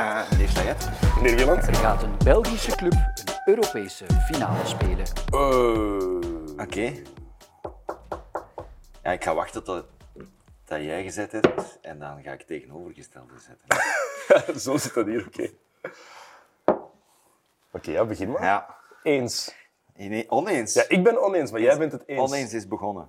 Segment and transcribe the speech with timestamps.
[0.00, 0.88] Meneer Sayed.
[1.16, 1.66] Meneer Wieland?
[1.66, 5.06] Er gaat een Belgische club een Europese finale spelen.
[5.34, 6.92] Uh, Oké.
[9.02, 9.84] Ja, ik ga wachten tot
[10.64, 14.60] dat jij gezet hebt en dan ga ik tegenovergestelde zetten.
[14.60, 15.50] Zo zit dat hier, oké.
[17.70, 18.42] Oké, ja, begin maar.
[18.42, 18.76] Ja.
[19.02, 19.54] Eens.
[19.96, 20.74] Nee, oneens.
[20.74, 22.20] Ja, ik ben oneens, maar jij bent het eens.
[22.20, 23.08] Oneens is begonnen.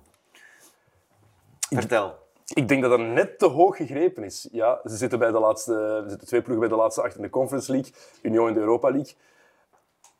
[1.70, 2.18] Vertel.
[2.54, 4.48] Ik denk dat dat net te hoog gegrepen is.
[4.52, 7.22] Ja, ze zitten, bij de laatste, er zitten twee ploegen bij de laatste acht in
[7.22, 7.92] de Conference League,
[8.22, 9.14] Union in de Europa League.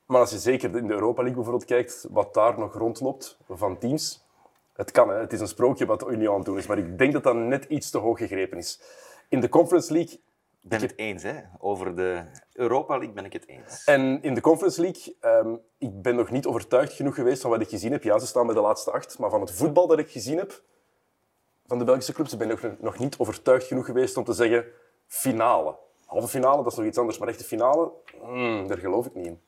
[0.07, 3.79] Maar als je zeker in de Europa League bijvoorbeeld kijkt, wat daar nog rondloopt van
[3.79, 4.25] teams,
[4.73, 5.15] het kan, hè.
[5.15, 7.35] het is een sprookje wat Union aan het doen is, maar ik denk dat dat
[7.35, 8.81] net iets te hoog gegrepen is.
[9.29, 10.21] In de Conference League
[10.63, 11.35] Ik ben het eens, hè.
[11.59, 13.85] Over de Europa League ben ik het eens.
[13.85, 17.61] En in de Conference League, ehm, ik ben nog niet overtuigd genoeg geweest van wat
[17.61, 18.03] ik gezien heb.
[18.03, 19.19] Ja, ze staan bij de laatste acht.
[19.19, 20.63] Maar van het voetbal dat ik gezien heb
[21.73, 24.65] van de Belgische clubs, ben ik nog, nog niet overtuigd genoeg geweest om te zeggen
[25.07, 25.77] finale.
[26.07, 27.19] Halve finale, dat is nog iets anders.
[27.19, 29.41] Maar echte finale, hmm, daar geloof ik niet in.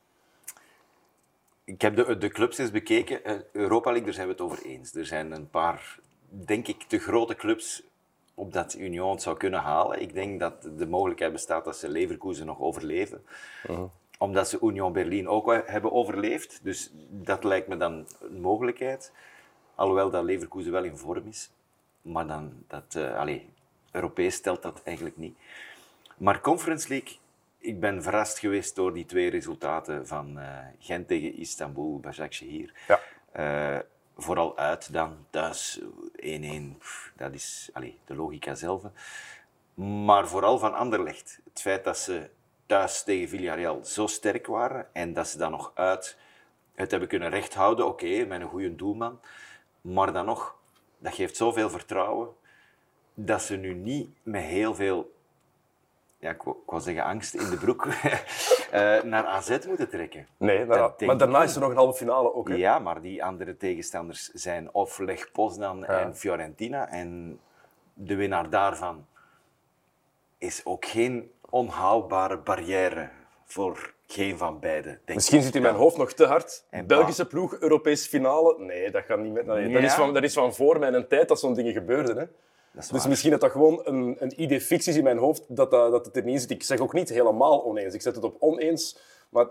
[1.64, 3.24] Ik heb de, de clubs eens bekeken.
[3.24, 4.94] Eh, Europa League, daar zijn we het over eens.
[4.94, 7.82] Er zijn een paar, denk ik, te grote clubs
[8.34, 10.00] op dat Union het zou kunnen halen.
[10.00, 13.24] Ik denk dat de mogelijkheid bestaat dat ze Leverkusen nog overleven.
[14.18, 16.60] Omdat ze Union Berlin ook hebben overleefd.
[16.62, 19.12] Dus dat lijkt me dan een mogelijkheid.
[19.74, 21.50] Alhoewel dat Leverkusen wel in vorm is.
[22.04, 23.48] Maar dan, dat, eh allee,
[23.90, 25.38] Europees stelt dat eigenlijk niet.
[26.16, 27.16] Maar Conference League,
[27.58, 32.72] ik ben verrast geweest door die twee resultaten van eh, Gent tegen Istanbul, Başakşehir.
[32.88, 33.00] Ja.
[33.32, 33.78] Eh,
[34.16, 35.80] vooral uit dan, thuis
[36.16, 38.82] 1-1, pff, dat is allee, de logica zelf.
[40.04, 41.40] Maar vooral van Anderlecht.
[41.44, 42.30] Het feit dat ze
[42.66, 46.16] thuis tegen Villarreal zo sterk waren en dat ze dan nog uit
[46.74, 49.20] het hebben kunnen rechthouden, oké, met een goede doelman.
[49.80, 50.56] Maar dan nog,
[51.04, 52.28] dat geeft zoveel vertrouwen
[53.14, 55.14] dat ze nu niet met heel veel,
[56.18, 57.86] ja, ik wou, zeggen angst in de broek,
[58.70, 60.26] eh, naar AZ moeten trekken.
[60.36, 62.48] Nee, nou, maar daarna is er nog een halve finale ook.
[62.48, 62.54] Hè?
[62.54, 66.88] Ja, maar die andere tegenstanders zijn of Leg Poznan en Fiorentina.
[66.88, 67.40] En
[67.94, 69.06] de winnaar daarvan
[70.38, 73.10] is ook geen onhaalbare barrière
[73.44, 75.00] voor geen van beiden.
[75.04, 75.44] Denk Misschien ik.
[75.44, 76.64] zit in mijn hoofd nog te hard.
[76.70, 78.58] En Belgische ploeg, Europese finale.
[78.58, 79.46] Nee, dat gaat niet met.
[79.46, 82.16] Nee, dat, is van, dat is van voor mijn tijd dat zo'n dingen gebeurden.
[82.16, 82.24] Hè?
[82.90, 85.90] Dus misschien dat dat gewoon een, een idee fix is in mijn hoofd dat, dat,
[85.90, 86.50] dat het er niet in zit.
[86.50, 87.94] Ik zeg ook niet helemaal oneens.
[87.94, 88.98] Ik zet het op oneens.
[89.28, 89.46] Maar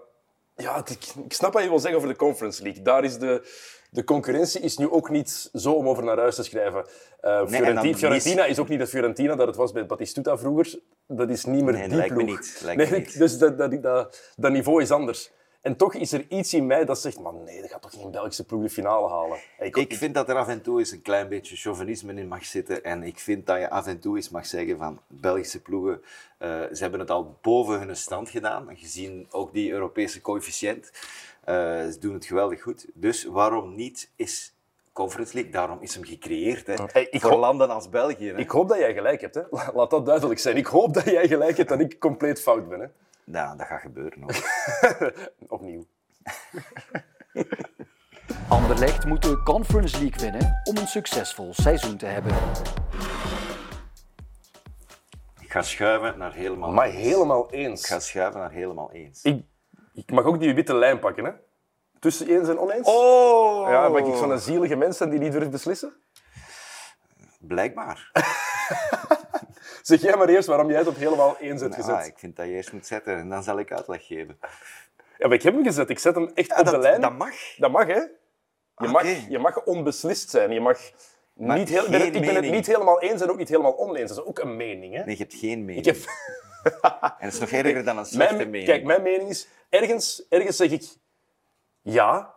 [0.55, 2.81] ja, het- ik, ik snap wat je wil zeggen over de Conference League.
[2.83, 3.47] Daar is de,
[3.89, 6.85] de concurrentie is nu ook niet zo om over naar huis te schrijven.
[7.21, 7.49] Dan
[7.97, 10.79] Fiorentina is ook niet de Fiorentina dat het was bij Batistuta vroeger.
[11.07, 12.39] Dat is niet meer Nee, die lijkt me ploeg.
[12.39, 13.17] niet, lijkt Nee, me niet.
[13.17, 15.31] Dus dat, dat, dat, dat niveau is anders.
[15.63, 18.11] En toch is er iets in mij dat zegt, man nee, dat gaat toch geen
[18.11, 19.37] Belgische ploeg de finale halen.
[19.59, 22.45] Ik, Ik vind dat er af en toe eens een klein beetje chauvinisme in mag
[22.45, 22.83] zitten.
[22.83, 26.01] En ik vind dat je af en toe eens mag zeggen van Belgische ploegen,
[26.37, 28.67] eh, ze hebben het al boven hun stand gedaan.
[28.73, 30.91] Gezien ook die Europese coëfficiënt.
[31.43, 32.85] Eh, ze doen het geweldig goed.
[32.93, 34.53] Dus waarom niet is
[34.93, 36.67] Conference League, daarom is hem gecreëerd.
[36.67, 38.27] Hè, Hey, ik voor hoop- landen als België.
[38.27, 38.37] Hè.
[38.37, 39.35] Ik hoop dat jij gelijk hebt.
[39.35, 39.41] Hè.
[39.73, 40.57] Laat dat duidelijk zijn.
[40.57, 42.79] Ik hoop dat jij gelijk hebt en ik compleet fout ben.
[42.79, 42.87] Hè.
[43.25, 44.21] Nou, dat gaat gebeuren.
[44.21, 44.43] Hoor.
[45.47, 45.85] Opnieuw.
[48.49, 52.31] Anderlecht moet de Conference League winnen om een succesvol seizoen te hebben.
[55.41, 56.95] Ik ga schuiven naar helemaal Maar eens.
[56.95, 57.87] helemaal Ik eens.
[57.87, 59.21] ga schuiven naar helemaal eens.
[59.23, 59.45] Ik,
[59.93, 61.25] ik mag ook die witte lijn pakken.
[61.25, 61.31] Hè.
[61.99, 62.87] Tussen eens en oneens.
[62.87, 63.69] Oh!
[63.69, 65.93] Ja, ben ik zo'n zielige mens die niet durft beslissen?
[67.39, 68.11] Blijkbaar.
[69.83, 71.95] Zeg jij maar eerst waarom jij het op helemaal eens hebt gezet.
[71.95, 74.37] Ah, ik vind dat je eerst moet zetten en dan zal ik uitleg geven.
[75.17, 75.89] Ja, maar ik heb hem gezet.
[75.89, 77.01] Ik zet hem echt Ja, op dat, de lijn.
[77.01, 77.33] dat mag.
[77.57, 77.93] Dat mag, hè?
[77.93, 78.09] Je,
[78.75, 78.87] Oké.
[78.91, 80.51] mag, je mag onbeslist zijn.
[80.51, 80.79] Je mag
[81.33, 82.55] Maar niet heel, ik ben het- geen ik ben het mening.
[82.55, 84.09] niet helemaal eens en ook niet helemaal oneens.
[84.09, 84.93] Dat is ook een mening.
[84.95, 85.03] Hè?
[85.03, 85.85] Nee, je hebt geen mening.
[85.85, 86.03] Ik heb...
[87.01, 88.69] En het is nog erger dan een slechte Mijn, mening.
[88.69, 89.47] Kijk, mijn mening is...
[89.69, 90.83] Ergens, ergens zeg ik
[91.81, 92.33] ja,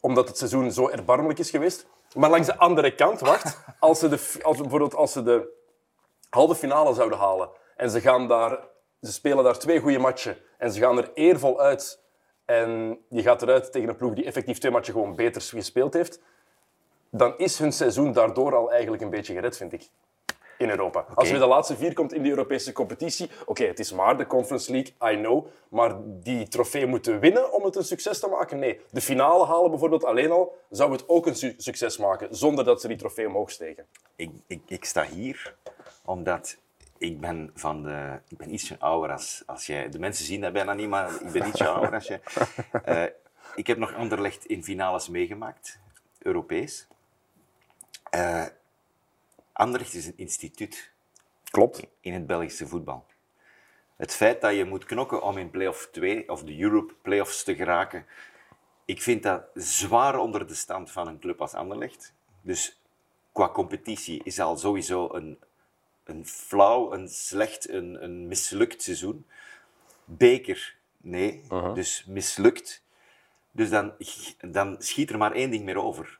[0.00, 1.86] omdat het seizoen zo erbarmelijk is geweest.
[2.14, 5.56] Maar langs de andere kant, wacht, als ze, de, als, bijvoorbeeld als ze de
[6.30, 8.58] halve finale zouden halen en ze, gaan daar,
[9.00, 12.02] ze spelen daar twee goede matchen en ze gaan er eervol uit
[12.44, 16.20] en je gaat eruit tegen een ploeg die effectief twee matchen gewoon beter gespeeld heeft,
[17.10, 19.88] dan is hun seizoen daardoor al eigenlijk een beetje gered, vind ik.
[20.58, 21.06] In Europa.
[21.14, 24.26] Als je de laatste vier komt in de Europese competitie, oké, het is maar de
[24.26, 28.58] Conference League, I know, maar die trofee moeten winnen om het een succes te maken?
[28.58, 28.80] Nee.
[28.90, 32.80] De finale halen bijvoorbeeld alleen al, zou het ook een su- succes maken, zonder dat
[32.80, 33.86] ze die trofee omhoog steken.
[34.16, 35.56] Ik, ik, ik sta hier
[36.08, 36.58] omdat
[36.98, 39.88] ik ben, van de, ik ben ietsje ouder als, als jij.
[39.88, 42.20] De mensen zien dat bijna niet, maar ik ben ietsje ouder als jij.
[42.84, 43.04] Eh,
[43.54, 45.78] ik heb nog Anderlecht in finales meegemaakt,
[46.18, 46.86] Europees.
[48.10, 48.46] Eh
[49.52, 50.90] Anderlecht is een instituut
[51.50, 51.86] Klopt.
[52.00, 53.06] in het Belgische voetbal.
[53.96, 57.54] Het feit dat je moet knokken om in play-off 2 of de Europe playoffs te
[57.54, 58.06] geraken,
[58.84, 62.14] ik vind dat zwaar onder de stand van een club als Anderlecht.
[62.40, 62.80] Dus
[63.32, 65.38] qua competitie is al sowieso een,
[66.08, 69.26] een flauw, een slecht, een, een mislukt seizoen.
[70.04, 71.42] Beker, nee.
[71.74, 72.82] Dus mislukt.
[73.50, 73.92] Dus dan,
[74.40, 76.18] dan schiet er maar één ding meer over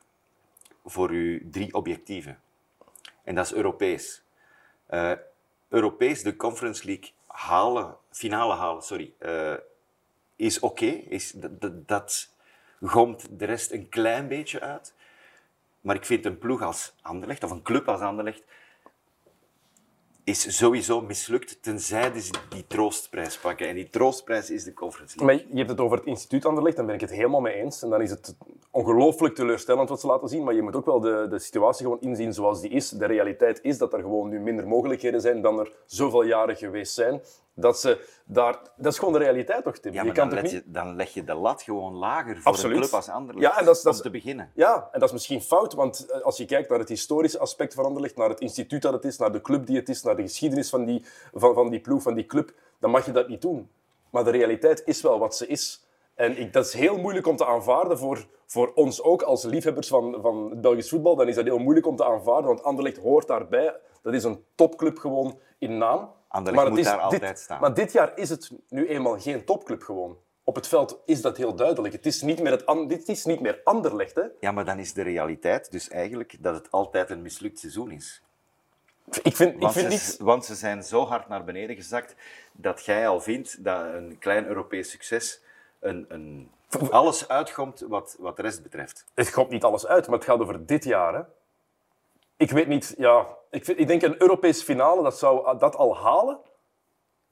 [0.85, 2.39] voor uw drie objectieven.
[3.23, 4.23] En dat is Europees.
[4.85, 5.11] Eh,
[5.69, 9.53] Europees, de Conference League halen, finale halen, sorry, eh,
[10.35, 10.85] is oké.
[10.85, 12.33] is dat, dat, dat
[12.81, 14.93] gomt de rest een klein beetje uit.
[15.81, 18.43] Maar ik vind een ploeg als Anderlecht, of een club als Anderlecht,
[20.29, 23.67] is sowieso mislukt, tenzij ze die troostprijs pakken.
[23.67, 25.37] En die troostprijs is de Conference League.
[25.37, 27.83] Maar je hebt het over het instituut Anderlecht, daar ben ik het helemaal mee eens.
[27.83, 28.35] En dan is het
[28.71, 32.01] ongelooflijk teleurstellend wat ze laten zien, maar je moet ook wel de, de situatie gewoon
[32.01, 32.89] inzien zoals die is.
[32.89, 36.93] De realiteit is dat er gewoon nu minder mogelijkheden zijn dan er zoveel jaren geweest
[36.93, 37.21] zijn.
[37.59, 39.93] Dat, ze daar, dat is gewoon de realiteit toch, Tim?
[39.93, 40.51] Ja, je kan dan, leg niet...
[40.51, 42.75] je, dan leg je de lat gewoon lager voor Absoluut.
[42.75, 44.51] een club als Anderlecht Ja, en dat is- dat om te beginnen.
[44.55, 47.73] Ja, en dat is misschien fout, want eh, als je kijkt naar het historische aspect
[47.73, 50.15] van Anderlecht, naar het instituut dat het is, naar de club die het is, naar
[50.15, 53.27] de geschiedenis van die, van, van die ploeg, van die club, dan mag je dat
[53.27, 53.69] niet doen.
[54.09, 55.83] Maar de realiteit is wel wat ze is.
[56.15, 59.87] En ik, dat is heel moeilijk om te aanvaarden voor, voor ons ook, als liefhebbers
[59.87, 61.15] van, van het Belgisch voetbal.
[61.15, 63.75] Dan is dat heel moeilijk om te aanvaarden, want Anderlecht hoort daarbij.
[64.01, 66.11] Dat is een topclub gewoon in naam.
[66.27, 67.61] Anderlecht het moet is daar altijd staan.
[67.61, 70.17] Maar dit jaar is het nu eenmaal geen topclub gewoon.
[70.43, 71.93] Op het veld is dat heel duidelijk.
[71.93, 74.23] Het is niet meer, het, dit is niet meer Anderlecht, hè.
[74.39, 78.23] Ja, maar dan is de realiteit dus eigenlijk dat het altijd een mislukt seizoen is.
[79.23, 80.17] Ik vind, ik vind ze, niet...
[80.19, 82.15] want ze zijn zo hard naar beneden gezakt
[82.51, 85.41] dat jij al vindt dat een klein Europees succes
[85.79, 86.51] een, een,
[86.89, 89.05] alles uitkomt wat, wat de rest betreft.
[89.13, 91.13] Het komt niet alles uit, maar het gaat over dit jaar.
[91.13, 91.21] Hè.
[92.39, 95.97] Ik weet niet, ja, ik, vind, ik denk een Europees finale, dat zou dat al
[95.97, 96.39] halen,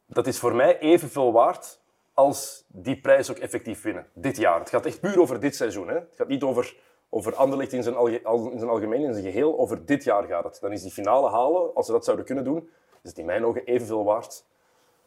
[0.05, 1.81] dat is voor mij evenveel waard
[2.13, 4.07] als die prijs ook effectief winnen.
[4.13, 4.59] Dit jaar.
[4.59, 5.87] Het gaat echt puur over dit seizoen.
[5.87, 5.93] Hè.
[5.93, 6.77] Het gaat niet over,
[7.09, 8.21] over Anderlecht in zijn, alge,
[8.51, 9.59] in zijn algemeen, in zijn geheel.
[9.59, 10.57] Over dit jaar gaat het.
[10.61, 12.69] Dan is die finale halen, als ze dat zouden kunnen doen,
[13.03, 14.45] is het in mijn ogen evenveel waard.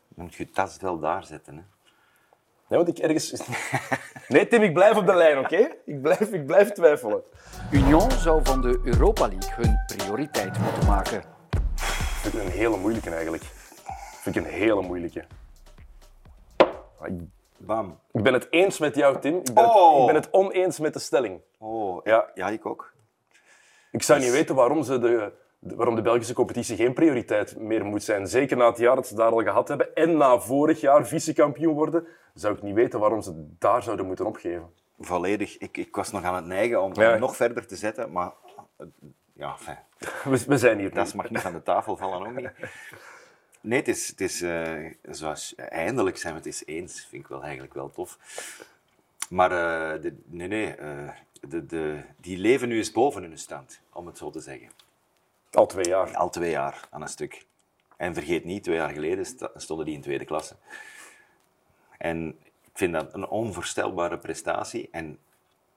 [0.08, 1.56] Dan moet je je tas wel daar zetten.
[1.56, 1.62] Hè.
[2.68, 3.32] Nee, want ik ergens...
[4.30, 5.68] Nee, Tim, ik blijf op de lijn, oké?
[5.84, 7.22] Ik, blijf, ik blijf twijfelen.
[7.72, 9.76] Union zou van de Europa League hun
[10.14, 11.22] prioriteit moeten maken.
[12.20, 13.42] vind ik een hele moeilijke eigenlijk.
[14.20, 15.24] Vind ik een hele moeilijke.
[17.04, 17.12] Ik-
[17.56, 17.98] Bam.
[18.12, 19.36] Ik ben het eens met jou, Tim.
[19.36, 20.00] Ik ben, het, Oh.
[20.00, 21.40] ik ben het oneens met de stelling.
[21.58, 22.30] Oh, Ja.
[22.34, 22.92] ja, ik ook.
[23.90, 28.02] Ik zou niet weten waarom, ze de, waarom de Belgische competitie geen prioriteit meer moet
[28.02, 28.26] zijn.
[28.26, 31.74] Zeker na het jaar dat ze daar al gehad hebben en na vorig jaar vice-kampioen
[31.74, 34.70] worden, zou ik niet weten waarom ze daar zouden moeten opgeven.
[34.98, 35.58] Volledig.
[35.58, 37.16] Ik, ik was nog aan het neigen om Ja.
[37.16, 38.32] nog verder te zetten, maar
[39.40, 39.78] ja, fijn.
[40.30, 40.94] We, we zijn hier.
[40.94, 42.50] dat mag niet van de tafel vallen, ook niet.
[43.60, 47.06] Nee, het is, het is eh, zoals, eindelijk zijn we het eens eens.
[47.08, 48.18] Vind ik wel eigenlijk wel tof.
[49.30, 51.08] Maar eh, de, nee, nee, eh,
[51.48, 54.68] de, de, die leven nu eens boven hun stand, om het zo te zeggen.
[55.50, 56.16] Al twee jaar.
[56.16, 57.46] Al twee jaar aan een stuk.
[57.96, 60.56] En vergeet niet, twee jaar geleden stonden die in tweede klasse.
[61.98, 64.88] En ik vind dat een onvoorstelbare prestatie.
[64.90, 65.18] En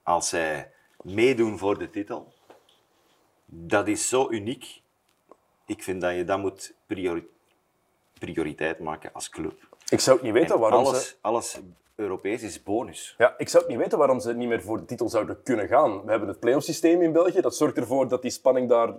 [0.04, 0.72] als zij
[1.02, 2.34] meedoen voor de titel,
[3.46, 4.82] dat is zo uniek.
[5.66, 7.28] Ik vind dat je dat moet priori-
[8.20, 9.68] prioriteit maken als club.
[9.90, 11.16] Ik zou het niet weten En waarom alles, ze...
[11.22, 11.60] alles
[11.96, 13.16] Europees is bonus.
[13.18, 15.68] Ja, ik zou het niet weten waarom ze niet meer voor de titel zouden kunnen
[15.68, 16.04] gaan.
[16.04, 17.42] We hebben het play-off systeem in België.
[17.42, 18.94] Dat zorgt ervoor dat die spanning daar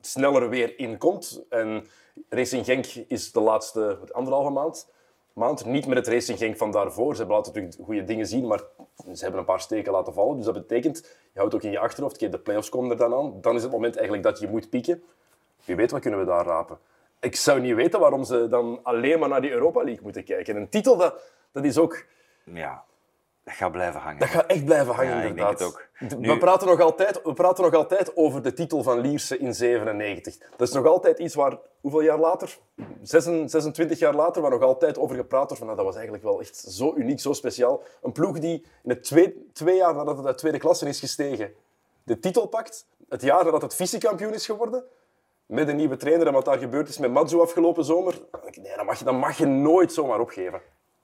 [0.00, 1.44] sneller weer in komt.
[1.48, 1.86] En
[2.28, 4.88] Racing Genk is de laatste anderhalve maand,
[5.36, 7.16] maand niet met het Racing Genk van daarvoor.
[7.16, 8.62] Ze laten natuurlijk goede dingen zien, maar
[9.12, 10.36] ze hebben een paar steken laten vallen.
[10.36, 13.40] Dus dat betekent, je houdt ook in je achterhoofd, de play-offs komen er dan aan.
[13.40, 15.02] Dan is het moment eigenlijk dat je moet pieken.
[15.64, 16.78] Wie weet, wat kunnen we daar rapen?
[17.20, 20.56] Ik zou niet weten waarom ze dan alleen maar naar die Europa League moeten kijken.
[20.56, 22.04] Een titel, dat, dat is ook...
[22.44, 22.84] Ja,
[23.46, 24.18] dat gaat blijven hangen.
[24.18, 25.58] Dat gaat echt blijven hangen, Ja, ik denk inderdaad.
[25.58, 26.18] het ook.
[26.20, 29.54] Nu- We, praten nog altijd, we praten nog altijd over de titel van Lierse in
[29.54, 30.38] 97.
[30.56, 32.58] Dat is nog altijd iets waar, hoeveel jaar later?
[33.02, 35.56] 26, 26 jaar later, waar nog altijd over gepraat wordt.
[35.58, 37.82] Van, nou, dat was eigenlijk wel echt zo uniek, zo speciaal.
[38.02, 41.52] Een ploeg die in het twee, twee jaar nadat het uit tweede klasse is gestegen,
[42.02, 42.86] de titel pakt.
[43.08, 44.84] Het jaar nadat het vice-kampioen is geworden.
[45.46, 48.22] Met een nieuwe trainer en wat daar gebeurd is met Matsu afgelopen zomer.
[48.62, 50.60] Nee, dat mag je, dat mag je nooit zomaar opgeven.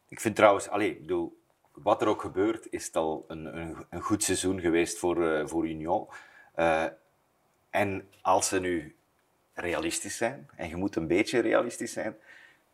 [0.09, 1.41] Ik vind trouwens, allee, ik bedoel,
[1.73, 5.47] wat er ook gebeurt, is het al een, een, een goed seizoen geweest voor, eh,
[5.47, 6.09] voor Union.
[6.55, 6.85] Eh,
[7.71, 8.97] en als ze nu
[9.55, 12.17] realistisch zijn, en je moet een beetje realistisch zijn,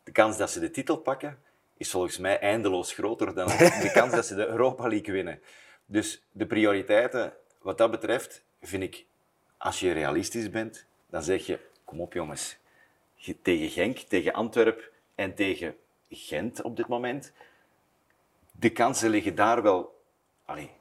[0.03, 1.39] de kans dat ze de titel pakken
[1.77, 3.47] is volgens mij eindeloos groter dan
[3.85, 5.41] de kans dat ze de Europa League winnen.
[5.85, 9.05] Dus de prioriteiten, wat dat betreft, vind ik,
[9.57, 12.57] als je realistisch bent, dan zeg je, kom op jongens,
[13.41, 14.83] tegen Genk, tegen Antwerpen
[15.15, 15.75] en tegen
[16.09, 17.33] Gent op dit moment.
[18.59, 20.03] De kansen liggen daar wel
[20.45, 20.71] allee,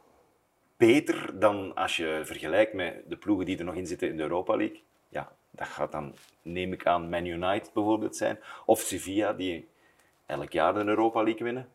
[0.76, 4.22] beter dan als je vergelijkt met de ploegen die er nog in zitten in de
[4.22, 4.82] Europa League.
[5.08, 8.38] Ja, dat gaat dan, neem ik aan, Man United bijvoorbeeld zijn.
[8.66, 9.68] Of Sevilla, die
[10.26, 11.68] elk jaar de Europa League winnen.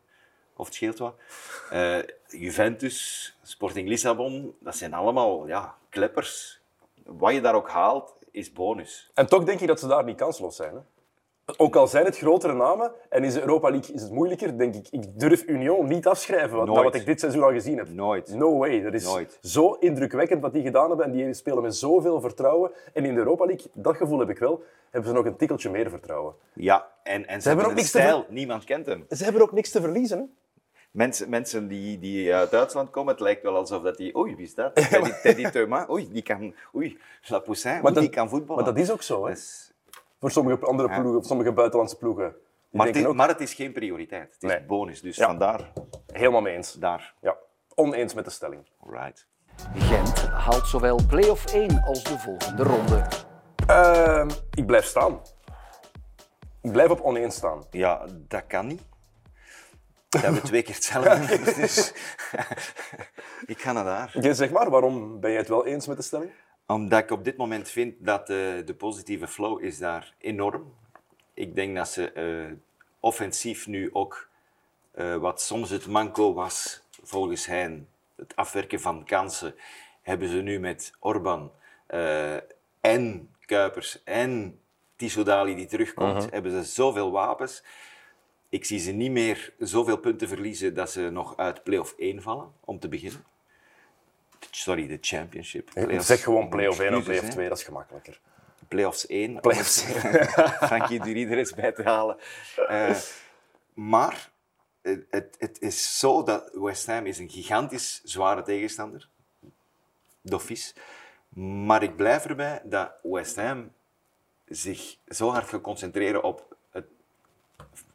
[0.56, 1.16] Of het scheelt wat.
[1.70, 6.60] Eh, Juventus, Sporting Lissabon, dat zijn allemaal ja, kleppers.
[7.04, 9.10] Wat je daar ook haalt, is bonus.
[9.14, 10.74] En toch denk ik dat ze daar niet kansloos zijn.
[10.74, 10.80] Hè?
[11.56, 14.74] Ook al zijn het grotere namen en is de Europa League is het moeilijker, denk
[14.74, 17.88] ik, ik durf Union niet afschrijven wat, wat ik dit seizoen al gezien heb.
[17.88, 18.34] Nooit.
[18.34, 18.82] No way.
[18.82, 19.38] Dat is Nooit.
[19.42, 22.70] zo indrukwekkend wat die gedaan hebben en die spelen met zoveel vertrouwen.
[22.92, 25.70] En in de Europa League, dat gevoel heb ik wel, hebben ze nog een tikkeltje
[25.70, 26.34] meer vertrouwen.
[26.52, 28.26] Ja, en, en ze, hebben hebben ook niks te stijl.
[28.28, 29.06] Niemand kent hem.
[29.08, 30.18] Ze hebben ook niks te verliezen.
[30.18, 30.24] Hè?
[30.90, 34.16] Mensen, mensen die, die uit Duitsland komen, het lijkt wel alsof dat die...
[34.16, 34.74] Oei, wie is dat?
[35.22, 35.66] Teddy.
[35.90, 36.54] Oei, die kan...
[36.74, 37.80] Oei, La Poussin.
[37.84, 38.64] Oei, die kan voetballen.
[38.64, 39.26] maar dat is ook zo.
[39.26, 39.34] Hè?
[40.24, 41.00] Voor sommige andere Ja.
[41.00, 42.34] ploegen, sommige buitenlandse ploegen.
[42.70, 44.34] Maar, het is, ook, maar het is geen prioriteit.
[44.34, 44.62] Het is Nee.
[44.62, 45.00] bonus.
[45.00, 45.26] Dus Ja.
[45.26, 45.72] vandaar,
[46.12, 46.72] helemaal mee eens.
[46.72, 47.14] daar.
[47.20, 47.36] Ja,
[47.74, 48.68] oneens met de stelling.
[48.90, 49.26] Right.
[49.74, 53.06] Gent haalt zowel play-off 1 als de volgende ronde.
[53.66, 55.20] Ehm, ik blijf staan.
[56.62, 57.64] Ik blijf op oneens staan.
[57.70, 58.82] Ja, dat kan niet.
[60.08, 61.38] Dat hebben we twee keer hetzelfde.
[61.60, 61.92] dus
[63.54, 64.12] ik ga naar daar.
[64.16, 66.30] Oké, zeg maar, waarom ben je het wel eens met de stelling?
[66.66, 70.74] Omdat ik op dit moment vind dat eh, de positieve flow is daar enorm.
[71.34, 72.56] Ik denk dat ze eh,
[73.00, 74.28] offensief nu ook,
[74.90, 79.54] eh, wat soms het manco was volgens hen, het afwerken van kansen,
[80.02, 81.52] hebben ze nu met Orban
[82.80, 84.60] en Kuipers en
[84.96, 87.64] Tissoudali die terugkomt, hebben ze zoveel wapens.
[88.48, 92.52] Ik zie ze niet meer zoveel punten verliezen dat ze nog uit play-off 1 vallen,
[92.60, 93.24] om te beginnen.
[94.50, 95.70] Sorry, de championship.
[95.98, 97.32] Zeg gewoon play-off 1 of play-off hè.
[97.32, 98.20] 2, dat is gemakkelijker.
[98.68, 99.40] Play-offs 1.
[99.40, 100.00] Play-offs om
[100.68, 102.16] Frankie Dury er eens bij te halen.
[102.68, 102.96] Eh,
[103.74, 104.30] maar
[104.82, 109.08] het, het, het is zo dat West Ham is een gigantisch zware tegenstander.
[110.20, 110.74] Doffies.
[111.66, 113.72] Maar ik blijf erbij dat West Ham
[114.48, 116.86] zich zo hard gaat concentreren op het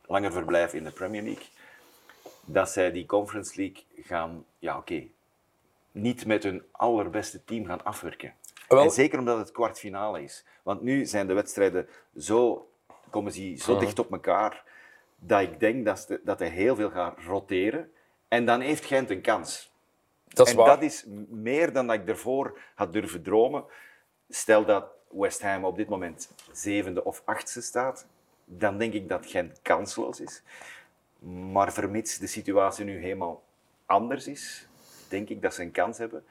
[0.06, 1.46] langer verblijf in de Premier League,
[2.46, 5.08] dat zij die Conference League gaan, ja oké,
[5.92, 8.34] niet met hun allerbeste team gaan afwerken.
[8.68, 10.46] Wel- En zeker omdat het kwartfinale is.
[10.64, 12.70] Want nu zijn de wedstrijden zo,
[13.10, 14.64] komen ze zo dicht op elkaar,
[15.20, 17.92] dat ik denk dat, ze, dat heel veel gaat roteren.
[18.28, 19.72] En dan heeft Gent een kans.
[20.28, 20.68] Dat is en waar.
[20.68, 23.64] dat is meer dan dat ik ervoor had durven dromen.
[24.30, 28.08] Stel dat West Ham op dit moment zevende of achtste staat,
[28.46, 30.44] dan denk ik dat Gent kansloos is.
[31.52, 33.44] Maar vermits de situatie nu helemaal
[33.86, 34.69] anders is,
[35.10, 36.24] denk ik dat ze een kans hebben.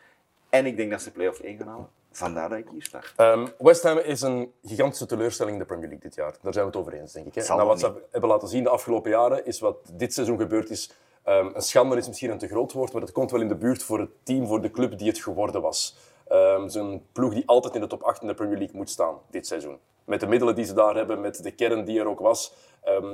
[0.48, 1.88] En ik denk dat ze play-off 1 gaan halen.
[2.12, 3.00] Vandaar dat ik hier sta.
[3.16, 6.34] Ehm, West Ham is een gigantische teleurstelling in de Premier League dit jaar.
[6.42, 7.34] Daar zijn we het over eens, denk ik.
[7.34, 7.40] Hè?
[7.64, 10.92] Wat ze hebben laten zien de afgelopen jaren, is wat dit seizoen gebeurd is.
[11.24, 13.54] ehm, een schande is misschien een te groot woord, maar het komt wel in de
[13.56, 15.96] buurt voor het team, voor de club die het geworden was.
[16.28, 19.18] Ehm Zo'n ploeg die altijd in de top 8 in de Premier League moet staan
[19.30, 19.78] dit seizoen.
[20.04, 22.54] Met de middelen die ze daar hebben, met de kern die er ook was,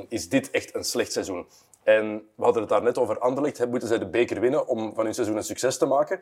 [0.09, 1.47] is dit echt een slecht seizoen.
[1.85, 3.69] En we hadden het daar net over Anderlecht.
[3.69, 6.21] Moeten zij de beker winnen om van hun seizoen een succes te maken?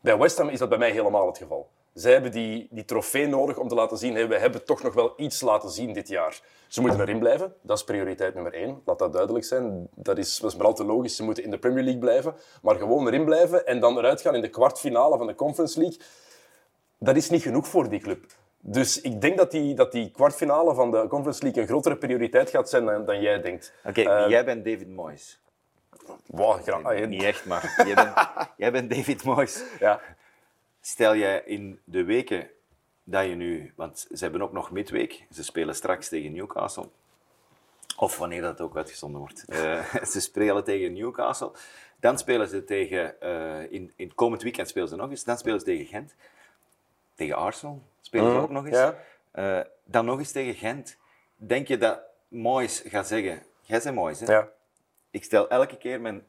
[0.00, 1.68] Bij West Ham is dat bij mij helemaal het geval.
[1.94, 4.94] Zij hebben die, die trofee nodig om te laten zien, hey, we hebben toch nog
[4.94, 6.40] wel iets laten zien dit jaar.
[6.68, 8.82] Ze moeten erin blijven, dat is prioriteit nummer één.
[8.84, 9.88] Laat dat duidelijk zijn.
[9.94, 11.16] Dat is, dat is maar al te logisch.
[11.16, 14.34] Ze moeten in de Premier League blijven, maar gewoon erin blijven en dan eruit gaan
[14.34, 16.00] in de kwartfinale van de Conference League.
[16.98, 18.24] Dat is niet genoeg voor die club.
[18.66, 22.50] Dus ik denk dat die, dat die kwartfinale van de Conference League een grotere prioriteit
[22.50, 23.72] gaat zijn dan, dan jij denkt.
[23.84, 25.40] Oké, Eh, jij bent David Moyes.
[26.26, 28.14] Wow, gra- ah, Niet echt, maar jij bent,
[28.56, 29.62] jij bent David Moyes.
[29.80, 30.00] ja.
[30.80, 32.50] Stel jij in de weken
[33.04, 36.88] dat je nu, want ze hebben ook nog midweek, ze spelen straks tegen Newcastle.
[37.96, 39.44] Of wanneer dat ook uitgezonden wordt.
[39.48, 41.50] Eh, ze spelen tegen Newcastle.
[42.00, 45.24] Dan spelen ze tegen, eh, in, in het komend weekend spelen ze nog eens.
[45.24, 46.14] Dan spelen ze tegen Gent.
[47.14, 48.76] Tegen Arsenal spelen ze ook nog eens.
[48.76, 48.94] ja.
[49.30, 50.96] Eh, dan nog eens tegen Gent.
[51.36, 54.32] Denk je dat Moyes gaat zeggen, jij bent Moyes, hè?
[54.32, 54.48] ja.
[55.10, 56.24] ik stel elke keer mijn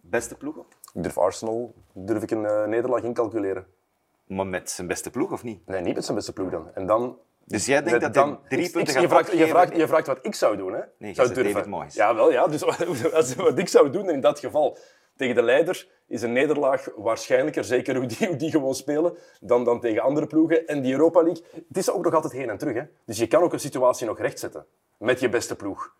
[0.00, 0.74] beste ploeg op?
[0.94, 3.66] Ik durf Arsenal durf ik een eh, nederlaag incalculeren.
[4.26, 5.66] Maar met zijn beste ploeg, of niet?
[5.66, 6.74] Nee, niet met zijn beste ploeg dan.
[6.74, 7.18] En dan...
[7.44, 9.86] Dus jij denkt dat dan, drie ik- punten ik- je gaat vraagt, je, vraagt, je
[9.88, 10.80] vraagt wat ik zou doen, hè?
[10.98, 11.94] Nee, zou zegt David Moyes.
[11.94, 12.46] Ja, wel, ja.
[12.46, 14.78] Dus wat, wat ik zou doen in dat geval
[15.18, 19.64] tegen de leider is een nederlaag waarschijnlijker, zeker hoe die, hoe die gewoon spelen, dan,
[19.64, 20.66] dan tegen andere ploegen.
[20.66, 22.74] En die Europa League, het is ook nog altijd heen en terug.
[22.74, 22.82] Hè?
[23.04, 25.92] Dus je kan ook een situatie nog rechtzetten met je beste ploeg.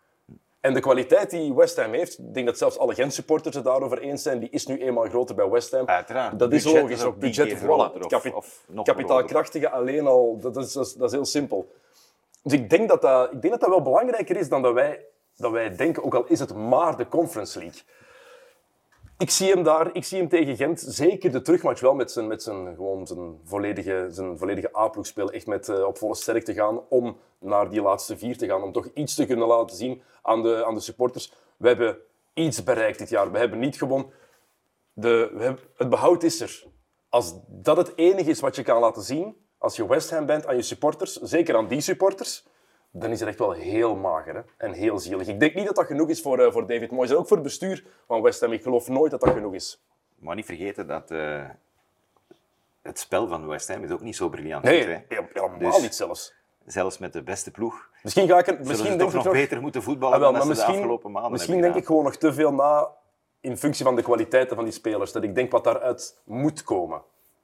[0.59, 3.99] En de kwaliteit die West Ham heeft, ik denk dat zelfs alle Gent-supporters het daarover
[3.99, 5.87] eens zijn, die is nu eenmaal groter bij West Ham.
[5.87, 6.39] Uiteraard.
[6.39, 6.97] Dat is Budget logisch.
[6.97, 8.33] is ook budget, voilà.
[8.33, 11.71] of- kapitaalkrachtige alleen al, dat is, dat is, dat is heel simpel.
[12.43, 15.05] Dus ik denk dat dat, ik denk dat dat wel belangrijker is dan dat wij
[15.39, 17.81] dat wij denken, ook al is het maar de Conference League.
[19.19, 22.27] Ik zie hem daar, ik zie hem tegen Gent, zeker de terugmatch wel met zijn,
[22.27, 25.33] met zijn, gewoon zijn volledige, zijn volledige A-ploeg spelen.
[25.33, 28.63] Echt met, eh, op volle sterk te gaan om naar die laatste vier te gaan.
[28.63, 31.33] Om toch iets te kunnen laten zien aan de, aan de supporters.
[31.57, 31.97] We hebben
[32.33, 33.31] iets bereikt dit jaar.
[33.31, 34.11] We hebben niet gewoon...
[34.93, 36.63] De, we hebben, het behoud is er.
[37.09, 40.45] Als dat het enige is wat je kan laten zien, als je West Ham bent
[40.45, 42.45] aan je supporters, zeker aan die supporters,
[42.91, 44.41] dan is het echt wel heel mager hè?
[44.57, 45.27] en heel zielig.
[45.27, 47.37] Ik denk niet dat dat genoeg is voor, eh, voor David Moyes en ook voor
[47.37, 48.51] het bestuur van West Ham.
[48.51, 49.83] Ik geloof nooit dat dat genoeg is.
[50.15, 51.43] Maar niet vergeten dat eh,
[52.81, 54.63] het spel van West Ham is ook niet zo briljant.
[54.63, 55.23] Nee, goed, hè.
[55.33, 56.37] helemaal Dus- niet zelfs.
[56.65, 59.33] Zelfs met de beste ploeg Misschien ga ik er, misschien denk toch ik nog nog,
[59.33, 62.15] beter moeten voetballen Ah, wel, dan maar de afgelopen maanden misschien denk ik gewoon nog
[62.15, 62.87] te veel na
[63.41, 65.11] in functie van de kwaliteiten van die spelers.
[65.11, 67.01] Dat ik denk wat daaruit moet komen.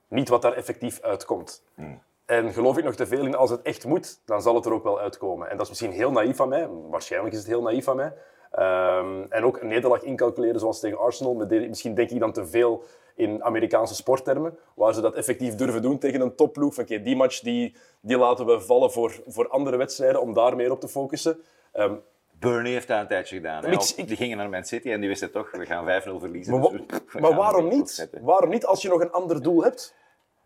[0.07, 1.63] Niet wat daar effectief uitkomt.
[1.75, 2.01] Hmm.
[2.25, 4.73] En geloof ik nog te veel in, als het echt moet, dan zal het er
[4.73, 5.49] ook wel uitkomen.
[5.49, 6.67] En dat is misschien heel naïef van mij.
[6.89, 8.13] Waarschijnlijk is het heel naïef van mij.
[8.51, 11.33] Ehm, en ook een nederlaag incalculeren zoals tegen Arsenal.
[11.49, 12.83] Misschien denk ik dan te veel
[13.15, 16.73] in Amerikaanse sporttermen, waar ze dat effectief durven doen tegen een topploeg.
[16.73, 20.55] Van, oké, die match die, die laten we vallen voor, voor andere wedstrijden, om daar
[20.55, 21.39] meer op te focussen.
[21.71, 21.93] Ehm,
[22.39, 23.63] Burnley heeft dat een tijdje gedaan.
[23.63, 23.69] hè.
[23.97, 26.59] Ik- Die gingen naar Man City en die wisten toch, we gaan 5-0 verliezen.
[26.59, 28.09] Maar, dus we- maar waarom niet?
[28.21, 29.95] Waarom niet als je nog een ander doel hebt?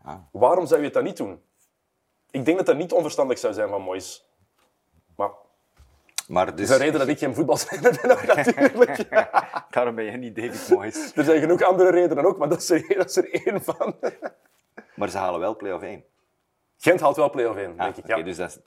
[0.04, 0.16] Ah.
[0.32, 1.42] Waarom zou je het dan niet doen?
[2.32, 4.30] Ik denk dat dat niet onverstandig zou zijn van Moyes.
[5.16, 5.30] Maar
[6.28, 9.08] Maar dus, een reden dat ik geen voetbaltrainer ben, ook natuurlijk.
[9.76, 11.12] daarom ben je niet David Moyes.
[11.16, 13.96] Er zijn genoeg andere redenen ook, maar dat is er, dat is er één van.
[14.96, 16.04] Maar ze halen wel play-off 1.
[16.78, 18.08] Gent haalt wel play-off 1, Ah, denk ik.
[18.08, 18.60] Ja, dus dat is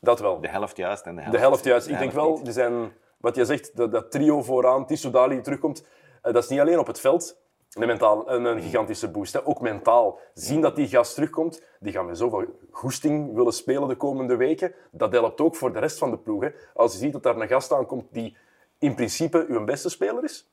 [0.00, 0.40] dat wel.
[0.40, 1.86] de helft juist en de helft De helft juist.
[1.86, 5.34] de Ik denk wel, er zijn, wat je zegt, dat, dat trio vooraan, Tissou Dali
[5.34, 5.86] die terugkomt,
[6.22, 7.42] eh, dat is niet alleen op het veld
[7.74, 9.32] een, mentaal, een, gigantische boost.
[9.32, 9.46] Hè.
[9.46, 10.18] Ook mentaal.
[10.34, 14.74] Zien dat die gast terugkomt, die gaan met zoveel goesting willen spelen de komende weken.
[14.90, 16.42] Dat helpt ook voor de rest van de ploeg.
[16.42, 16.48] Hè.
[16.74, 18.36] Als je ziet dat daar een gast aankomt die
[18.78, 20.48] in principe uw beste speler is.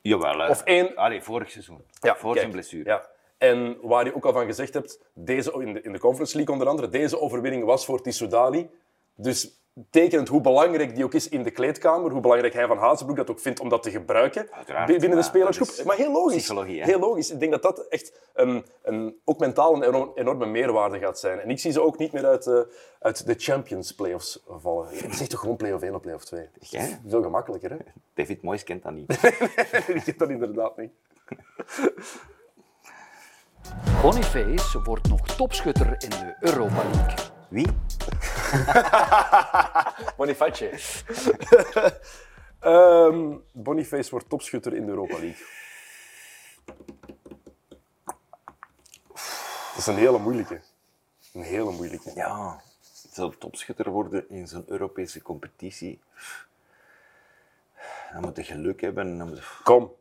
[0.00, 0.48] Jawel, hè.
[0.48, 1.82] Of één- Allee, vorig seizoen.
[2.00, 2.88] voor kijk, zijn blessure.
[2.88, 3.08] Ja.
[3.38, 6.54] En waar je ook al van gezegd hebt, deze, in, de, in de Conference League
[6.54, 8.70] onder andere, deze overwinning was voor Tissoudali.
[9.14, 9.60] Dus
[9.90, 13.30] tekenend hoe belangrijk die ook is in de kleedkamer, hoe belangrijk hij van Hazenbroek dat
[13.30, 15.84] ook vindt om dat te gebruiken Uiteraard, binnen de spelersgroep.
[15.86, 16.36] Maar heel logisch.
[16.36, 16.84] psychologie, hè?
[16.84, 17.30] heel logisch.
[17.30, 21.40] Ik denk dat dat echt een, een, ook mentaal een enorm- enorme meerwaarde gaat zijn.
[21.40, 22.60] En ik zie ze ook niet meer uit, eh,
[22.98, 24.88] uit de Champions playoffs vallen.
[24.88, 26.48] Het is echt toch gewoon play-off 1 of play-off 2.
[26.60, 27.00] Jij?
[27.06, 27.76] Veel gemakkelijker, hè?
[28.14, 29.12] David Moyes kent dat niet.
[29.94, 30.90] ik heb dat inderdaad niet.
[34.02, 37.14] Boniface wordt nog topschutter in de Europa League.
[37.48, 37.66] Wie?
[40.16, 40.70] Boniface.
[42.60, 45.46] Ehm Boniface wordt topschutter in de Europa League.
[49.14, 50.60] Dat is een hele moeilijke.
[51.32, 52.10] Een hele moeilijke.
[52.14, 52.62] Ja,
[53.10, 56.00] zelf topschutter worden in zo'n Europese competitie.
[58.12, 59.18] Dan moet je geluk hebben.
[59.18, 59.44] Dan moet je...
[59.62, 59.92] Kom.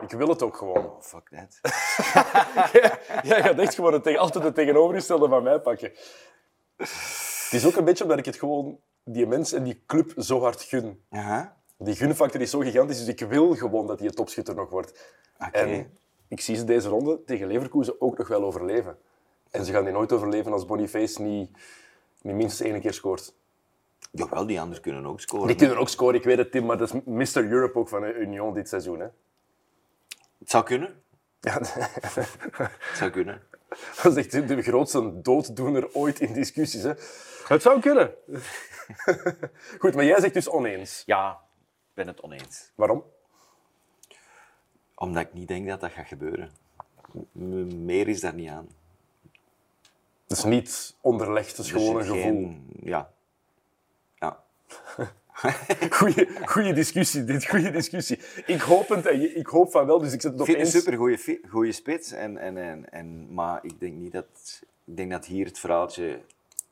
[0.00, 0.84] Ik wil het ook gewoon.
[0.84, 1.58] Oh, fuck that.
[3.28, 5.92] Jij gaat echt gewoon het tegen, altijd het tegenovergestelde van mij pakken.
[7.46, 10.40] Het is ook een beetje omdat ik het gewoon die mens en die club zo
[10.40, 11.00] hard gun.
[11.10, 11.56] Aha.
[11.78, 15.14] Die gunfactor is zo gigantisch, dus ik wil gewoon dat hij een topschutter nog wordt.
[15.38, 15.58] Oké.
[15.58, 18.98] En ik zie ze deze ronde tegen Leverkusen ook nog wel overleven.
[19.50, 21.50] En ze gaan die nooit overleven als Boniface niet,
[22.22, 23.34] niet minstens één keer scoort.
[24.10, 25.46] Jawel, die anderen kunnen ook scoren.
[25.46, 27.00] Die kunnen ook scoren, ik weet het, Tim, maar dat is
[27.34, 27.50] Mr.
[27.50, 29.00] Europe ook van Union dit seizoen.
[29.00, 29.06] Hè.
[30.38, 31.02] Het zou kunnen.
[31.40, 33.42] Ja, Het zou kunnen.
[34.02, 36.82] dat is echt de grootste dooddoener ooit in discussies.
[36.82, 36.92] Hè.
[37.48, 38.14] Het zou kunnen.
[39.78, 41.02] Goed, maar jij zegt dus oneens.
[41.06, 41.30] Ja,
[41.88, 42.70] ik ben het oneens.
[42.74, 43.04] Waarom?
[44.94, 46.50] Omdat ik niet denk dat dat gaat gebeuren.
[47.32, 48.68] M- meer is daar niet aan.
[50.28, 52.20] Het is niet onderlegd, het is Er gewoon een gevoel.
[52.22, 53.10] geen- Ja.
[54.14, 54.42] Ja.
[55.90, 57.46] Goeie, goeie discussie, dit.
[57.48, 58.18] Goeie discussie.
[58.46, 59.06] Ik hoop, het,
[59.36, 62.12] ik hoop van wel, dus ik zet het op een supergoeie goede spits.
[62.12, 64.60] En, en, en, en, maar ik denk niet dat...
[64.84, 66.20] Ik denk dat hier het verhaaltje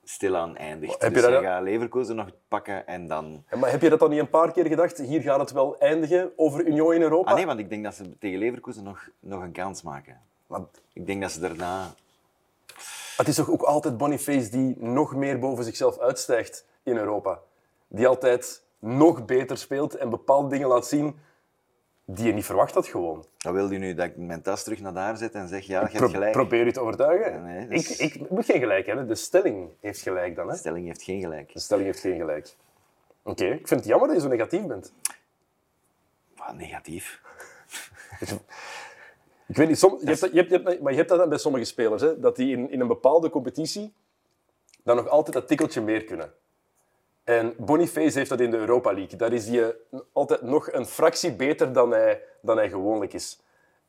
[0.05, 0.93] stilaan eindigt.
[0.93, 3.45] Heb je dus dat- hij gaat Leverkusen nog pakken en dan...
[3.51, 4.99] Ja, Maar heb je dat dan niet een paar keer gedacht?
[4.99, 7.31] Hier gaat het wel eindigen over Union in Europa?
[7.31, 10.21] Ah nee, want ik denk dat ze tegen Leverkusen nog, nog een kans maken.
[10.47, 10.61] Maar
[10.93, 11.95] Ik denk dat ze daarna...
[13.17, 17.39] het is toch ook altijd Boniface die nog meer boven zichzelf uitstijgt in Europa.
[17.89, 21.19] Die altijd nog beter speelt en bepaalde dingen laat zien
[22.05, 23.25] die je niet verwacht had gewoon.
[23.39, 25.81] Dan wil je nu dat ik mijn tas terug naar daar zet en zeg, ja,
[25.91, 26.33] je hebt gelijk.
[26.33, 27.45] probeer je te overtuigen.
[27.45, 29.07] Nee, dat is- ik, ik moet geen gelijk hebben.
[29.09, 30.47] De stelling heeft gelijk dan.
[30.47, 30.53] Hè?
[30.53, 31.53] De stelling heeft geen gelijk.
[31.53, 32.55] De stelling heeft geen gelijk.
[33.23, 34.93] Oké, ik vind het jammer dat je zo negatief bent.
[36.37, 37.21] Wat negatief.
[39.47, 41.29] Ik weet niet, je hebt, dat- je hebt, je hebt, maar je hebt dat dan
[41.29, 43.93] bij sommige spelers, hè, dat die in, in een bepaalde competitie
[44.83, 46.33] dan nog altijd dat tikkeltje meer kunnen.
[47.25, 49.19] En Boniface heeft dat in de Europa League.
[49.19, 49.75] Daar is hij
[50.13, 53.41] altijd nog een fractie beter dan hij, dan hij gewoonlijk is.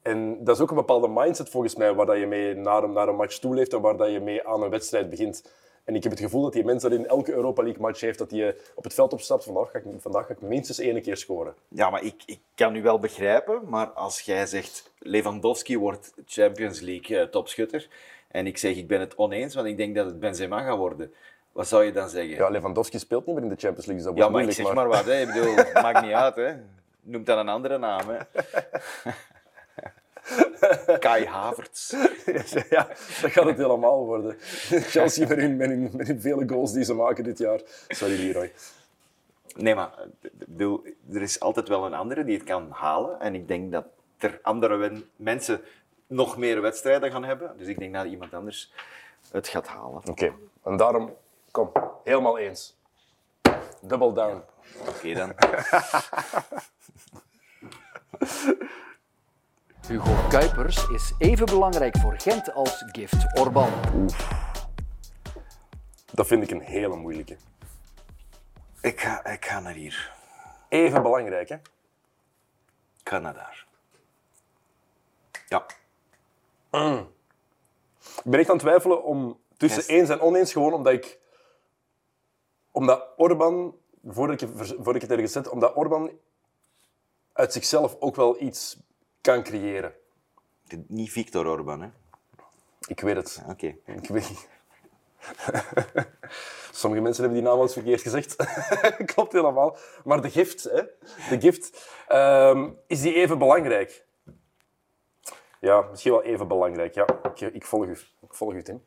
[0.02, 2.92] En dat is ook een bepaalde mindset volgens mij, waar dat je mee naar een,
[2.92, 5.44] naar een match toeleeft en waar dat je mee aan een wedstrijd begint.
[5.84, 8.18] En ik heb het gevoel dat die mensen dat in elke Europa League match heeft,
[8.18, 9.44] dat hij op het veld opstapt.
[9.44, 11.56] Vandaag ga ik, vandaag ga ik minstens één keer scoren.
[11.68, 13.62] Ja, maar ik, ik kan u wel begrijpen.
[13.66, 17.88] Maar als jij zegt Lewandowski wordt Champions League eh, topschutter.
[18.28, 21.14] En ik zeg ik ben het oneens, want ik denk dat het Benzema gaat worden.
[21.56, 22.36] Wat zou je dan zeggen?
[22.36, 24.68] Ja, Lewandowski speelt niet meer in de Champions League, dus dat Ja, maar ik moeilijk.
[24.68, 25.06] zeg maar, wat.
[25.06, 25.22] Hè.
[25.22, 26.36] Ik bedoel, maakt niet uit.
[26.36, 26.54] Hè.
[27.02, 28.10] Noem dan een andere naam.
[28.10, 28.18] Hè.
[31.00, 31.92] Kai Havertz.
[32.70, 32.88] ja,
[33.22, 34.36] dat gaat het helemaal worden.
[34.70, 37.62] Chelsea met hun, met, hun, met hun vele goals die ze maken dit jaar.
[37.88, 38.52] Sorry, Leroy.
[39.56, 39.94] Nee, maar
[40.46, 43.20] bedoel, er is altijd wel een andere die het kan halen.
[43.20, 43.86] En ik denk dat
[44.18, 45.62] er andere mensen
[46.08, 47.54] nog meer wedstrijden gaan hebben.
[47.58, 48.74] Dus ik denk dat iemand anders
[49.32, 50.02] het gaat halen.
[50.10, 51.14] Oké, en daarom,
[51.56, 51.72] kom,
[52.04, 52.78] helemaal eens.
[53.82, 54.44] Double down.
[54.88, 55.34] Oké dan.
[59.88, 63.70] Hugo Kuipers is even belangrijk voor Gent als Gift Orban.
[66.12, 67.38] Dat vind ik een hele moeilijke.
[68.82, 70.14] Ik ga, ik ga naar hier.
[70.70, 71.56] Even belangrijk, hè?
[73.00, 73.66] Ik ga naar daar.
[75.48, 75.66] Ja.
[76.72, 79.88] Ik ben echt aan het twijfelen om tussen Yes.
[79.92, 81.24] eens en oneens, gewoon omdat ik...
[82.76, 83.76] Omdat Orban,
[84.08, 86.12] voordat ik, voordat ik het ergens zet, omdat Orban
[87.34, 88.78] uit zichzelf ook wel iets
[89.22, 89.94] kan creëren.
[90.88, 91.90] Niet Victor Orban, hè?
[92.88, 93.44] Ik weet het.
[93.48, 93.76] Oké.
[93.86, 94.48] Ik weet
[96.72, 98.36] Sommige mensen hebben die naam eens verkeerd gezegd.
[99.14, 99.78] Klopt helemaal.
[100.04, 100.84] Maar de gift, hè?
[101.30, 104.06] De gift, ehm, is die even belangrijk?
[105.60, 106.94] Ja, misschien wel even belangrijk.
[106.94, 107.98] Ja, ik, ik volg u.
[108.22, 108.84] Ik volg u, Tim.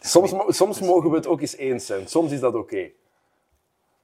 [0.00, 2.08] Soms, soms mogen we het ook eens eens zijn.
[2.08, 2.90] Soms is dat oké.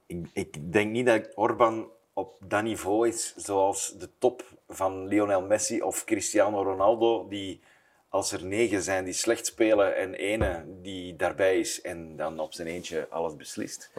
[0.05, 5.41] Ik, ik denk niet dat Orban op dat niveau is zoals de top van Lionel
[5.41, 7.61] Messi of Cristiano Ronaldo, die
[8.09, 12.53] als er negen zijn die slecht spelen en ene die daarbij is en dan op
[12.53, 13.91] zijn eentje alles beslist.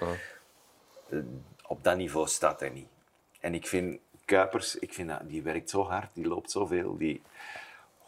[1.08, 1.18] Eh,
[1.66, 2.88] Op dat niveau staat hij niet.
[3.40, 7.22] En ik vind Kuipers, ik vind dat, die werkt zo hard, die loopt zoveel, die,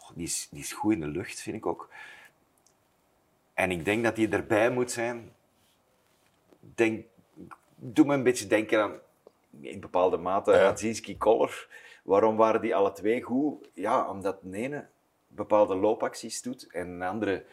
[0.01, 1.89] oh, die, is, die is goed in de lucht, vind ik ook.
[3.57, 5.33] En ik denk dat hij erbij moet zijn.
[6.59, 7.05] Denk,
[7.75, 8.99] doe me een beetje denken aan,
[9.61, 10.57] in bepaalde mate, Ja.
[10.57, 11.67] Radzinski Koller.
[12.03, 13.69] Waarom waren die alle twee goed?
[13.73, 14.87] Ja, omdat de ene
[15.27, 17.45] bepaalde loopacties doet en een andere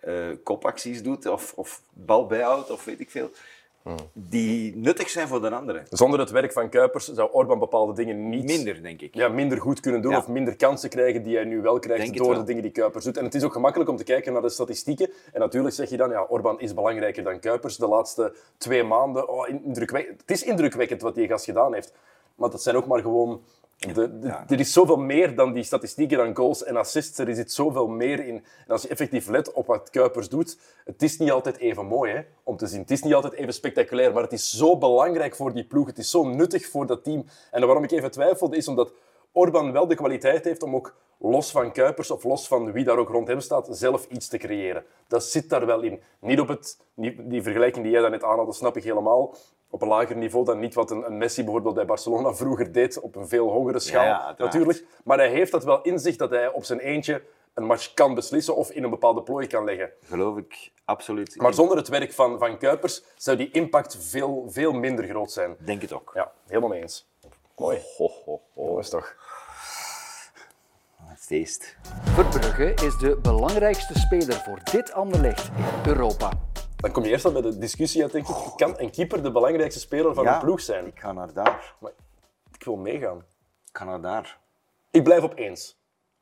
[0.00, 3.30] eh, kopacties doet of, of bal bijhoudt of weet ik veel.
[4.12, 5.82] Die nuttig zijn voor de andere.
[5.90, 8.44] Zonder het werk van Kuipers zou Orban bepaalde dingen niet...
[8.44, 9.14] Minder, denk ik.
[9.14, 10.18] ja, minder goed kunnen doen Ja.
[10.18, 12.38] of minder kansen krijgen die hij nu wel krijgt Denk door wel.
[12.38, 13.16] de dingen die Kuipers doet.
[13.16, 15.10] En het is ook gemakkelijk om te kijken naar de statistieken.
[15.32, 17.76] En natuurlijk zeg je dan, ja, Orban is belangrijker dan Kuipers.
[17.76, 20.20] De laatste twee maanden, oh, indrukwekkend.
[20.20, 21.92] Het is indrukwekkend wat die gast gedaan heeft.
[22.34, 23.40] Maar dat zijn ook maar gewoon...
[23.78, 27.18] De, de- Er is zoveel meer dan die statistieken, dan goals en assists.
[27.18, 28.34] Er zit zoveel meer in.
[28.36, 32.12] En als je effectief let op wat Kuipers doet, het is niet altijd even mooi
[32.12, 32.80] hè, om te zien.
[32.80, 35.86] Het is niet altijd even spectaculair, maar het is zo belangrijk voor die ploeg.
[35.86, 37.24] Het is zo nuttig voor dat team.
[37.50, 38.92] En waarom ik even twijfelde, is omdat
[39.32, 42.98] Orban wel de kwaliteit heeft om ook los van Kuipers of los van wie daar
[42.98, 44.84] ook rond hem staat, zelf iets te creëren.
[45.08, 46.00] Dat zit daar wel in.
[46.20, 46.78] Niet op het,
[47.18, 49.34] die vergelijking die jij daarnet aanhaalde, snap ik helemaal.
[49.70, 53.00] Op een lager niveau dan niet wat een, een Messi bijvoorbeeld bij Barcelona vroeger deed,
[53.00, 54.84] op een veel hogere schaal Ja, natuurlijk.
[55.04, 57.22] Maar hij heeft dat wel in zich dat hij op zijn eentje
[57.54, 59.90] een match kan beslissen of in een bepaalde plooi kan leggen.
[60.04, 61.36] Geloof ik absoluut.
[61.36, 65.56] Maar zonder het werk van, van Kuipers zou die impact veel, veel minder groot zijn.
[65.58, 66.10] denk het ook.
[66.14, 67.06] Ja, helemaal mee eens.
[67.56, 67.78] Mooi.
[67.96, 68.64] Ho, ho, ho.
[68.64, 69.16] Jongens toch.
[71.16, 71.76] Feest.
[72.04, 76.47] Verbrugge is de belangrijkste speler voor dit Anderlecht in Europa.
[76.80, 78.36] Dan kom je eerst al bij de discussie uit, denk ik.
[78.56, 80.86] Kan een keeper de belangrijkste speler van een ploeg zijn?
[80.86, 81.74] Ik ga naar daar.
[81.80, 81.92] Maar
[82.52, 83.18] ik wil meegaan.
[83.70, 84.38] Ik ga naar daar.
[84.90, 85.76] Ik blijf op eens.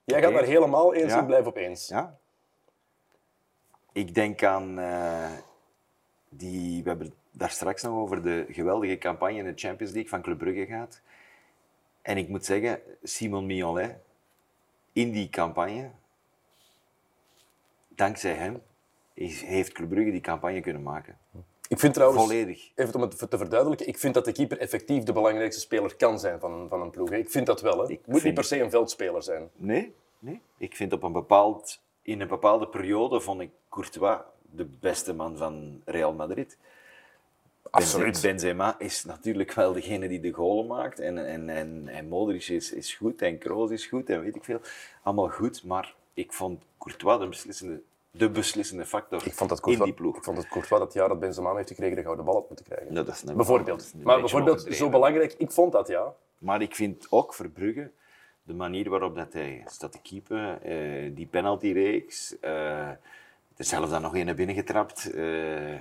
[0.05, 1.21] Jij gaat daar helemaal eens, Ja.
[1.21, 1.89] ik blijf op eens.
[1.89, 2.19] Ja.
[3.93, 5.31] Ik denk aan eh,
[6.29, 6.83] die.
[6.83, 10.39] We hebben daar straks nog over de geweldige campagne in de Champions League van Club
[10.39, 11.01] Brugge gehad.
[12.03, 13.97] En ik moet zeggen, Simon Mignolet,
[14.93, 15.91] in die campagne,
[17.89, 18.63] dankzij hem,
[19.25, 21.19] heeft Club Brugge die campagne kunnen maken.
[21.69, 22.71] Ik vind trouwens, Volledig.
[22.75, 26.19] even om het te verduidelijken, ik vind dat de keeper effectief de belangrijkste speler kan
[26.19, 27.11] zijn van, van een ploeg.
[27.11, 27.79] Ik vind dat wel.
[27.79, 27.91] Hè.
[27.91, 29.51] Ik Moet niet per se een veldspeler zijn.
[29.57, 30.41] Nee, nee.
[30.59, 34.19] Ik vind op een bepaald, in een bepaalde periode vond ik Courtois
[34.51, 36.59] de beste man van Real Madrid.
[37.71, 38.21] Absoluut.
[38.23, 40.99] Benzema is natuurlijk wel degene die de goalen maakt.
[40.99, 44.45] En, en, en, en Modric is, is goed en Kroos is goed en weet ik
[44.45, 44.61] veel.
[45.03, 47.83] Allemaal goed, maar ik vond Courtois de beslissende
[48.17, 50.17] de beslissende factor Ik vond dat in die ploeg.
[50.17, 52.65] Ik vond dat Courtois dat jaar dat Benzema heeft gekregen de gouden bal had moeten
[52.67, 52.95] krijgen.
[52.95, 53.79] Ja, dat is een- bijvoorbeeld.
[53.79, 56.15] dat is een Maar bijvoorbeeld, zo belangrijk, ik vond dat ja.
[56.39, 57.91] Maar ik vind ook Verbrugge,
[58.43, 62.89] de manier waarop dat hij staat te keepen, eh, die penaltyreeks, eh
[63.57, 65.11] er zelf dan nog een naar binnen getrapt.
[65.13, 65.73] eh,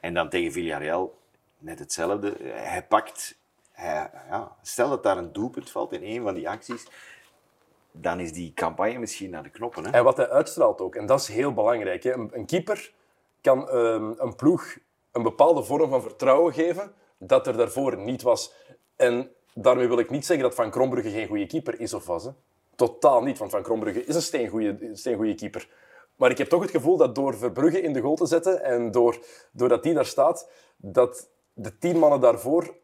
[0.00, 1.18] en dan tegen Villarreal
[1.58, 2.34] net hetzelfde.
[2.42, 3.38] Hij pakt,
[3.72, 6.86] hij, ja, stel dat daar een doelpunt valt in een van die acties,
[7.96, 9.84] dan is die campagne misschien naar de knoppen.
[9.84, 9.90] Hè?
[9.90, 12.02] En wat hij uitstraalt ook, en dat is heel belangrijk.
[12.02, 12.12] Hè.
[12.12, 12.92] Een, keeper
[13.40, 14.76] kan ehm, een ploeg
[15.12, 18.52] een bepaalde vorm van vertrouwen geven dat er daarvoor niet was.
[18.96, 22.24] En daarmee wil ik niet zeggen dat Van Krombrugge geen goede keeper is of was.
[22.24, 22.30] Hè.
[22.74, 25.68] Totaal niet, want Van Krombrugge is een steengoeie keeper.
[26.16, 28.90] Maar ik heb toch het gevoel dat door Verbrugge in de goal te zetten en
[28.90, 29.18] door,
[29.52, 32.74] doordat die daar staat, dat de tien mannen daarvoor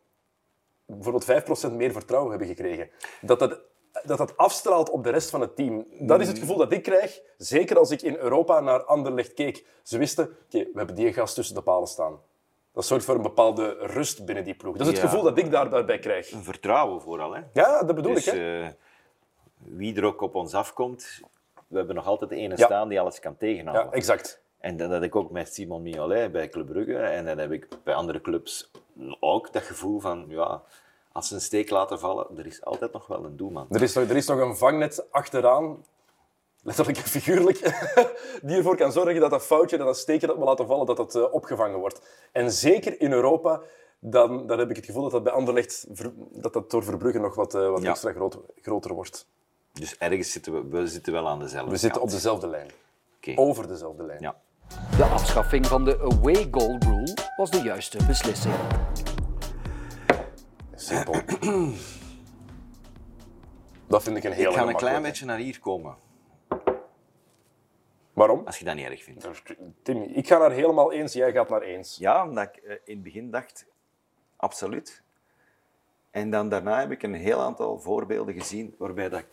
[0.87, 2.91] bijvoorbeeld 5% meer vertrouwen hebben gekregen.
[3.21, 3.61] Dat dat,
[4.05, 5.87] dat dat afstraalt op de rest van het team.
[5.99, 9.67] Dat is het gevoel dat ik krijg, zeker als ik in Europa naar Anderlecht keek.
[9.83, 12.21] Ze wisten, oké, we hebben die gast tussen de palen staan.
[12.73, 14.77] Dat zorgt voor een bepaalde rust binnen die ploeg.
[14.77, 15.09] Dat is het Ja.
[15.09, 16.31] gevoel dat ik daar, daarbij krijg.
[16.33, 17.35] Een vertrouwen vooral.
[17.35, 17.41] Hè?
[17.53, 18.33] Ja, dat bedoel Dus ik.
[18.33, 18.61] Hè?
[18.63, 18.69] eh,
[19.59, 21.21] wie er ook op ons afkomt,
[21.67, 22.65] we hebben nog altijd de ene Ja.
[22.65, 23.87] staan die alles kan tegenhouden.
[23.87, 24.43] Ja, exact.
[24.59, 26.97] En dat had ik ook met Simon Mignolet bij Club Brugge.
[26.97, 28.71] En dat heb ik bij andere clubs
[29.21, 29.53] ook.
[29.53, 30.63] Dat gevoel van, ja,
[31.13, 33.67] als ze een steek laten vallen, er is altijd nog wel een doelman.
[33.71, 35.85] Er is, nog, er is nog een vangnet achteraan,
[36.63, 37.59] letterlijk en figuurlijk,
[38.43, 40.97] die ervoor kan zorgen dat dat foutje, dat dat steekje dat we laten vallen, dat
[40.97, 42.01] dat eh, opgevangen wordt.
[42.33, 43.61] En zeker in Europa,
[43.99, 45.87] dan, dan heb ik het gevoel dat dat bij Anderlecht,
[46.33, 47.91] dat dat door Verbrugge nog wat, eh, wat Ja.
[47.91, 49.27] extra groot, groter wordt.
[49.73, 52.71] Dus ergens zitten we, we zitten wel aan dezelfde We zitten op dezelfde lijn.
[53.17, 53.33] Oké.
[53.41, 54.21] Over dezelfde lijn.
[54.21, 54.37] Ja.
[54.97, 58.55] De afschaffing van de away goal rule was de juiste beslissing.
[60.81, 61.15] Simpel.
[63.93, 65.97] dat vind ik een heel Ik ga een klein beetje naar hier komen,
[68.13, 68.47] Waarom?
[68.47, 69.29] als je dat niet erg vindt.
[69.83, 71.97] Tim, ik ga naar helemaal eens, jij gaat naar eens.
[71.97, 73.67] Ja, omdat ik eh, in het begin dacht,
[74.37, 75.03] absoluut.
[76.11, 79.25] En dan daarna heb ik een heel aantal voorbeelden gezien waarbij dat,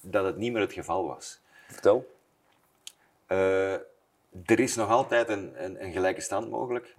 [0.00, 1.40] dat het niet meer het geval was.
[1.66, 2.12] Vertel.
[3.26, 3.72] Eh,
[4.44, 6.94] er is nog altijd een, een, een gelijke stand mogelijk.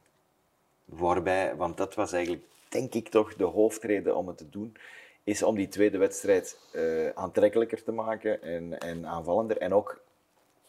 [0.86, 2.44] Waarbij, want dat was eigenlijk,
[2.76, 4.76] denk ik toch, de hoofdreden om het te doen,
[5.24, 9.58] is om die tweede wedstrijd eh, aantrekkelijker te maken en, en aanvallender.
[9.58, 10.02] En ook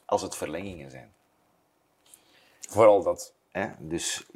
[0.04, 1.12] als het verlengingen zijn.
[2.68, 3.32] Vooral dat.
[3.50, 3.68] Hè?
[3.78, 4.26] Dus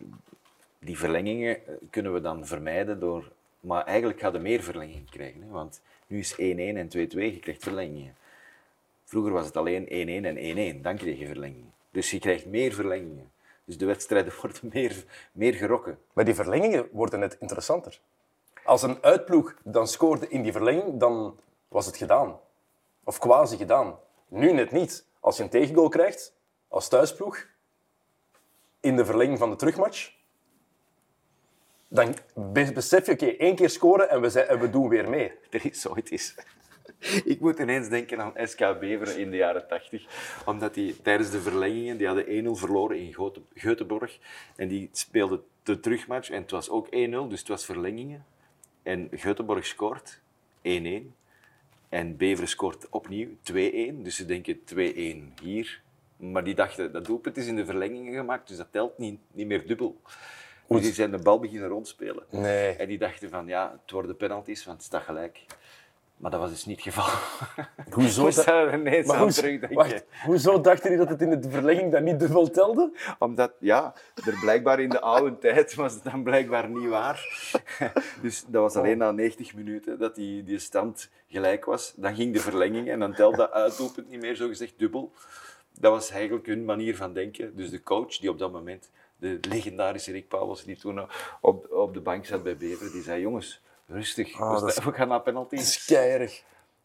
[0.79, 3.33] die verlengingen eh, kunnen we dan vermijden door...
[3.61, 5.43] Maar eigenlijk gaat er meer verlengingen krijgen.
[5.43, 5.49] Hè?
[5.49, 8.15] Want nu is 1-1 en 2-2, je krijgt verlengingen.
[9.05, 11.73] Vroeger was het alleen 1-1 en 1-1, dan kreeg je verlengingen.
[11.91, 13.31] Dus je krijgt meer verlengingen.
[13.71, 15.99] Dus de wedstrijden worden meer, meer gerokken.
[16.13, 18.01] Maar die verlengingen worden net interessanter.
[18.65, 22.41] Als een uitploeg dan scoorde in die verlenging, dan was het gedaan.
[23.05, 23.99] Of quasi gedaan.
[24.29, 25.05] Nu net niet.
[25.21, 26.35] Als je een tegengoal krijgt,
[26.69, 27.47] als thuisploeg,
[28.81, 30.13] in de verlenging van de terugmatch,
[31.89, 35.09] dan be- besef je, oké, één keer scoren en we, zijn, en we doen weer
[35.09, 35.33] mee.
[35.51, 36.35] Er is ooit eens...
[37.25, 40.05] Ik moet ineens denken aan SK Beveren in de jaren 80.
[40.47, 43.15] Omdat die tijdens de verlengingen, die hadden 1-0 verloren in
[43.55, 44.19] Göteborg.
[44.57, 48.25] En die speelden de terugmatch en het was ook 1-0, dus het was verlengingen.
[48.83, 50.21] En Göteborg scoort
[50.59, 50.71] 1-1.
[51.89, 53.33] En Beveren scoort opnieuw 2-1.
[54.03, 54.61] Dus ze denken
[55.39, 55.83] 2-1 hier.
[56.17, 59.47] Maar die dachten, dat doelpunt is in de verlengingen gemaakt, dus dat telt niet, niet
[59.47, 60.01] meer dubbel.
[60.69, 62.25] Dus die zijn de bal beginnen rondspelen.
[62.31, 62.77] Nee.
[62.77, 65.45] En die dachten van, ja, het worden penalties, want het staat gelijk.
[66.21, 67.19] Maar dat was dus niet het geval.
[67.95, 69.77] Hoezo, Ik daar ineens maar aan hoezo- terugdenken.
[69.77, 72.93] wacht, hoezo dachten jullie dat het in de verlenging dan niet dubbel telde?
[73.19, 77.49] Omdat, ja, er blijkbaar in de oude tijd was het dan blijkbaar niet waar.
[78.23, 81.93] Dus dat was alleen na 90 minuten dat die, die stand gelijk was.
[81.97, 85.13] Dan ging de verlenging en dan telde dat uitdoelpunt niet meer, zogezegd dubbel.
[85.79, 87.57] Dat was eigenlijk hun manier van denken.
[87.57, 91.01] Dus de coach die op dat moment, de legendarische Rick Pauwels, die toen
[91.41, 94.77] op, op de bank zat bij Bever, die zei, jongens, rustig, Ah, we, dat is-
[94.85, 95.61] gaan naar Dat penalties.
[95.61, 96.43] is keierig.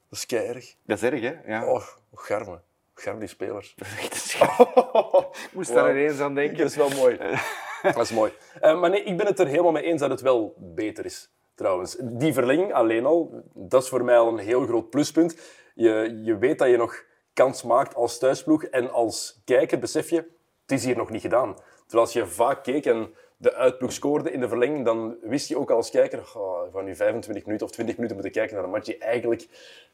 [0.09, 0.75] Dat is keierig.
[0.85, 1.33] Dat is erg, hè?
[1.53, 1.65] Ja.
[1.65, 2.59] Oh, garme.
[2.93, 3.75] Garme die spelers.
[5.45, 6.57] Ik moest daar ineens aan denken.
[6.57, 7.17] Dat is wel mooi.
[7.81, 8.33] Dat is mooi.
[8.61, 11.29] Eh, maar nee, ik ben het er helemaal mee eens dat het wel beter is,
[11.55, 11.95] trouwens.
[12.01, 15.37] Die verlenging alleen al, dat is voor mij al een heel groot pluspunt.
[15.75, 20.15] Je, je weet dat je nog kans maakt als thuisploeg en als kijker besef je,
[20.61, 21.55] het is hier nog niet gedaan.
[21.81, 25.57] Terwijl als je vaak keek en de uitploeg scoorde in de verlenging, dan wist je
[25.57, 28.63] ook als kijker, oh, we gaan nu 25 minuten of 20 minuten moeten kijken naar
[28.63, 29.47] een match die eigenlijk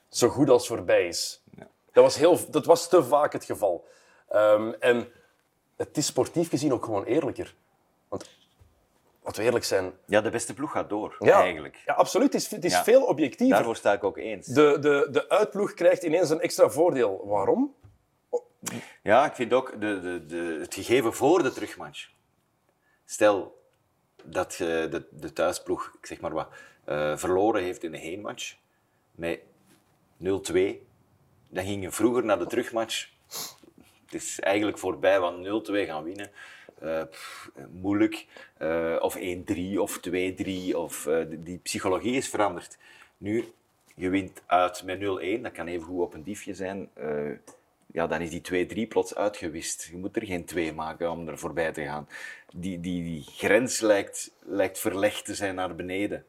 [0.09, 1.43] zo goed als voorbij is.
[1.91, 3.85] Dat, was heel, dat was te vaak het geval.
[4.29, 5.07] Ehm, en
[5.77, 7.55] het is sportief gezien ook gewoon eerlijker.
[8.07, 8.29] Want,
[9.23, 9.91] laten we eerlijk zijn...
[10.05, 11.81] Ja, de beste ploeg gaat door, Ja, eigenlijk.
[11.85, 12.33] Ja, absoluut.
[12.33, 12.83] Het is, het is Ja.
[12.83, 13.55] veel objectiever.
[13.55, 14.47] Daarvoor sta ik ook eens.
[14.47, 17.27] De, de, de uitploeg krijgt ineens een extra voordeel.
[17.27, 17.75] Waarom?
[19.03, 22.09] Ja, ik vind ook de, de, de, het gegeven voor de terugmatch.
[23.11, 23.61] Stel
[24.23, 26.47] dat je de, de thuisploeg, zeg maar wat,
[26.83, 28.55] eh, verloren heeft in de heenmatch
[29.11, 29.39] met
[30.17, 30.87] 0-2.
[31.49, 33.09] Dan ging je vroeger naar de terugmatch.
[34.05, 36.31] Het is eigenlijk voorbij, want 0-2 gaan winnen.
[36.79, 37.03] eh,
[37.71, 38.25] moeilijk.
[38.57, 40.77] Eh, of 1-3 of 2-3.
[40.77, 42.77] Of, die- die psychologie is veranderd.
[43.17, 43.45] Nu,
[43.95, 45.41] je wint uit met 0-1.
[45.43, 46.89] Dat kan even goed op een diefje zijn.
[47.93, 49.83] Ja, dan is die 2-3 plots uitgewist.
[49.91, 52.07] Je moet er geen 2 maken om er voorbij te gaan.
[52.53, 56.25] Die, die, die grens lijkt, lijkt verlegd te zijn naar beneden.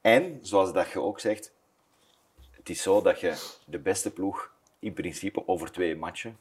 [0.00, 1.52] En, zoals dat je ook zegt,
[2.50, 6.38] het is zo dat je de beste ploeg in principe over twee matchen,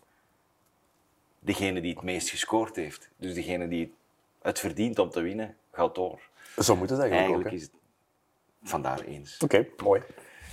[1.40, 3.94] degene die het meest gescoord heeft, dus degene die
[4.42, 6.20] het verdient om te winnen, gaat door.
[6.58, 7.54] Zo moet het eigenlijk, Eigenlijk ook.
[7.54, 7.72] is het
[8.64, 9.38] vandaar eens.
[9.44, 10.02] Oké, mooi.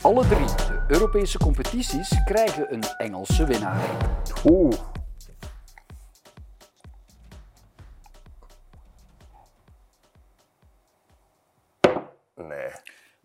[0.03, 3.91] Alle drie de Europese competities krijgen een Engelse winnaar.
[4.45, 4.79] Oeh.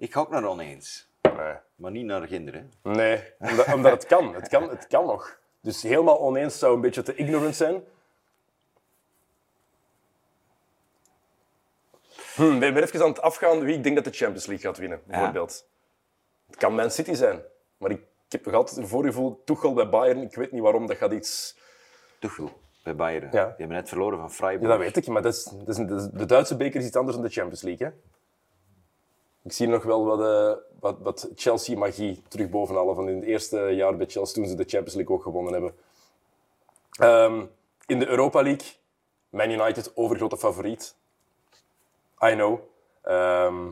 [0.01, 1.55] Ik ga ook naar oneens, nee.
[1.75, 2.71] maar niet naar kinderen.
[2.83, 4.33] Nee, omdat, omdat het kan.
[4.33, 4.69] Het kan.
[4.69, 5.39] Het kan nog.
[5.59, 7.83] Dus helemaal oneens zou een beetje te ignorant zijn.
[12.35, 14.77] Hm, ben ben even aan het afgaan wie ik denk dat de Champions League gaat
[14.77, 15.67] winnen, bijvoorbeeld.
[16.47, 17.41] Het kan Man City zijn,
[17.77, 20.87] maar ik, ik heb nog altijd een voorgevoel, Tuchel bij Bayern, ik weet niet waarom,
[20.87, 21.57] dat gaat iets...
[22.19, 22.51] Tuchel
[22.83, 23.29] bij Bayern.
[23.31, 23.45] Ja.
[23.45, 24.63] Die hebben net verloren van Freiburg.
[24.71, 26.85] Ja, dat weet ik, maar dat is, dat is, dat is- de Duitse beker is
[26.85, 27.87] iets anders dan de Champions League.
[27.87, 27.93] Hè?
[29.43, 33.57] Ik zie nog wel wat, eh, wat, wat Chelsea-magie terug bovenhalen van in het eerste
[33.59, 35.75] jaar bij Chelsea toen ze de Champions League ook gewonnen hebben.
[36.91, 37.45] Ehm,
[37.85, 38.67] in de Europa League,
[39.29, 40.95] Man United overgrote favoriet.
[42.23, 42.59] I know.
[43.01, 43.69] Ehm,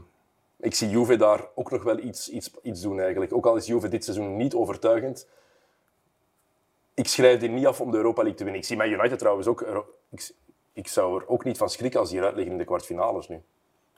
[0.59, 3.33] ik zie Juve daar ook nog wel iets, iets, iets doen eigenlijk.
[3.33, 5.27] Ook al is Juve dit seizoen niet overtuigend.
[6.93, 8.61] Ik schrijf die niet af om de Europa League te winnen.
[8.61, 9.85] Ik zie Man United trouwens ook...
[10.09, 10.31] Ik,
[10.73, 13.41] ik zou er ook niet van schrikken als die eruit liggen in de kwartfinales nu.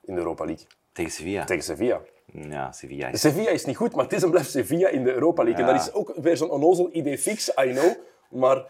[0.02, 0.66] In de Europa League.
[0.92, 1.44] Tegen Sevilla.
[1.46, 2.02] Tegen Sevilla.
[2.26, 3.22] Ja, Sevilla is...
[3.22, 5.66] Sevilla is niet goed, maar het is en blijft Sevilla in de Europa League.
[5.66, 7.92] En dat is ook weer zo'n onnozel idee fix, I know.
[8.30, 8.66] Maar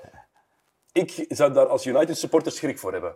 [0.92, 3.16] ik zou daar als United supporter schrik voor hebben.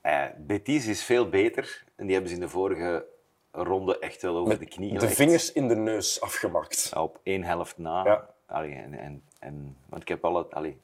[0.00, 3.06] Eh, Betis is veel beter en die hebben ze in de vorige
[3.52, 5.16] ronde echt wel over de knie De gelegd.
[5.16, 6.92] vingers in de neus afgemakt.
[6.96, 8.04] Op één helft na.
[8.04, 8.28] Ja.
[8.46, 10.80] Allee, en, en, en, want ik heb alle, allee,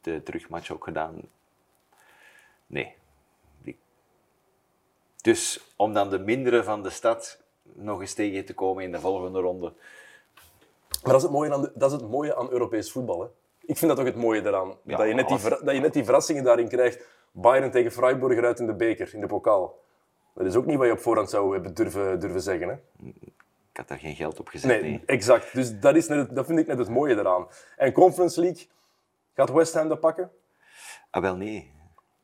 [0.00, 1.20] de terugmatch ook gedaan.
[2.66, 2.94] Nee.
[5.30, 9.00] Dus om dan de mindere van de stad nog eens tegen te komen in de
[9.00, 9.72] volgende ronde.
[11.02, 13.20] Maar dat is het mooie aan, dat is het mooie aan Europees voetbal.
[13.20, 13.26] Hè.
[13.60, 14.76] Ik vind dat ook het mooie eraan.
[14.84, 17.06] Ja, dat, je net die, dat je net die verrassingen daarin krijgt.
[17.32, 19.78] Bayern tegen Freiburg eruit in de beker, in de pokaal.
[20.34, 22.68] Dat is ook niet wat je op voorhand zou hebben durven, durven zeggen.
[22.68, 23.06] Hè.
[23.70, 24.70] Ik had daar geen geld op gezet.
[24.70, 25.54] Nee, Nee, exact.
[25.54, 27.46] Dus dat, is net, dat vind ik net het mooie eraan.
[27.76, 28.66] En Conference League,
[29.34, 30.30] gaat West Ham dat pakken?
[31.10, 31.72] Ah, wel nee.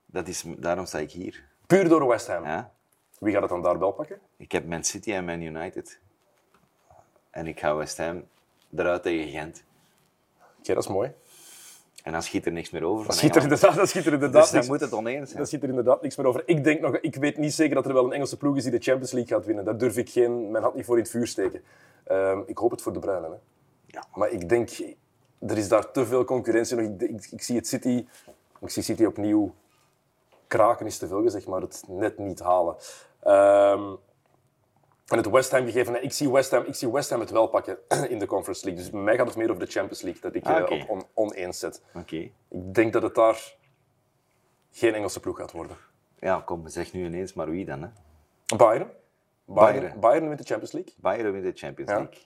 [0.06, 1.44] Dat is, daarom sta ik hier.
[1.66, 2.44] Puur door West Ham.
[2.44, 2.74] Ja?
[3.18, 4.18] Wie gaat het dan daar wel pakken?
[4.36, 5.98] Ik heb Man City en Man United.
[7.30, 8.24] En ik ga West Ham
[8.76, 9.62] eruit tegen Gent.
[10.58, 11.12] Oké, dat is mooi.
[12.02, 12.96] En dan schiet er niks meer over.
[12.96, 15.28] Dat van schiet er inderdaad, dat schiet er inderdaad Dus dan niks- moet het oneens
[15.28, 15.38] zijn.
[15.40, 16.42] Dat zit er inderdaad niks meer over.
[16.46, 18.72] Ik, denk nog, ik weet niet zeker dat er wel een Engelse ploeg is die
[18.72, 19.64] de Champions League gaat winnen.
[19.64, 21.62] Daar durf ik geen, mijn hand niet voor in het vuur steken.
[22.04, 23.30] Ehm, ik hoop het voor de Bruinen.
[23.30, 23.36] Hè.
[23.86, 24.04] Ja.
[24.14, 24.70] Maar ik denk,
[25.38, 26.84] er is daar te veel concurrentie nog.
[26.90, 28.06] Ik, ik, ik zie het City,
[28.60, 29.54] ik zie City opnieuw
[30.46, 32.76] kraken, is te veel gezegd, maar het net niet halen.
[33.26, 33.94] Ehm,
[35.06, 37.46] en het West Ham gegeven, ik zie West Ham, ik zie West Ham het wel
[37.46, 37.78] pakken
[38.12, 38.82] in de Conference League.
[38.82, 40.88] Dus bij mij gaat het meer over de Champions League, dat ik Ah, eh, op
[40.90, 41.82] on, oneens zet.
[41.94, 42.16] Oké.
[42.16, 43.54] Ik denk dat het daar
[44.70, 45.76] geen Engelse ploeg gaat worden.
[46.18, 47.82] Ja, kom, zeg nu ineens maar wie dan.
[47.82, 47.88] Hè?
[48.56, 48.90] Bayern.
[49.44, 50.00] Bayern, Bayern.
[50.00, 50.92] Bayern wint de Champions League.
[50.96, 51.96] Bayern wint de Champions Ja.
[51.96, 52.18] League.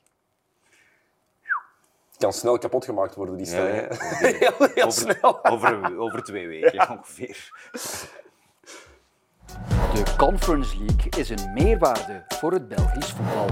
[2.18, 3.76] Kan snel kapot gemaakt worden, die stelling.
[3.76, 4.28] ja, hè.
[4.28, 4.36] ja.
[4.38, 5.44] heel heel Over, snel.
[5.44, 7.50] over, over twee weken ongeveer.
[9.94, 13.46] De Conference League is een meerwaarde voor het Belgisch voetbal.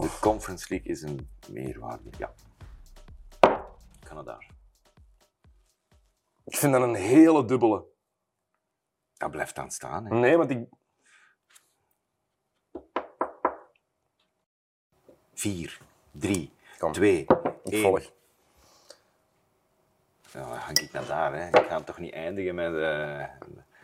[0.00, 2.10] De Conference League is een meerwaarde.
[2.18, 2.34] Ja.
[4.04, 4.38] Canada.
[6.44, 7.84] Ik vind dat een hele dubbele.
[9.16, 10.04] Dat blijft dan staan.
[10.06, 10.14] Hè.
[10.18, 10.68] Nee, want ik...
[15.34, 15.78] Vier,
[16.10, 16.92] drie, Kom.
[16.92, 17.20] twee,
[17.64, 17.82] Ik één.
[17.82, 18.12] volg.
[20.32, 21.34] Ja, dan hang ik naar daar.
[21.34, 21.46] Hè.
[21.48, 23.26] Ik ga het toch niet eindigen met, eh,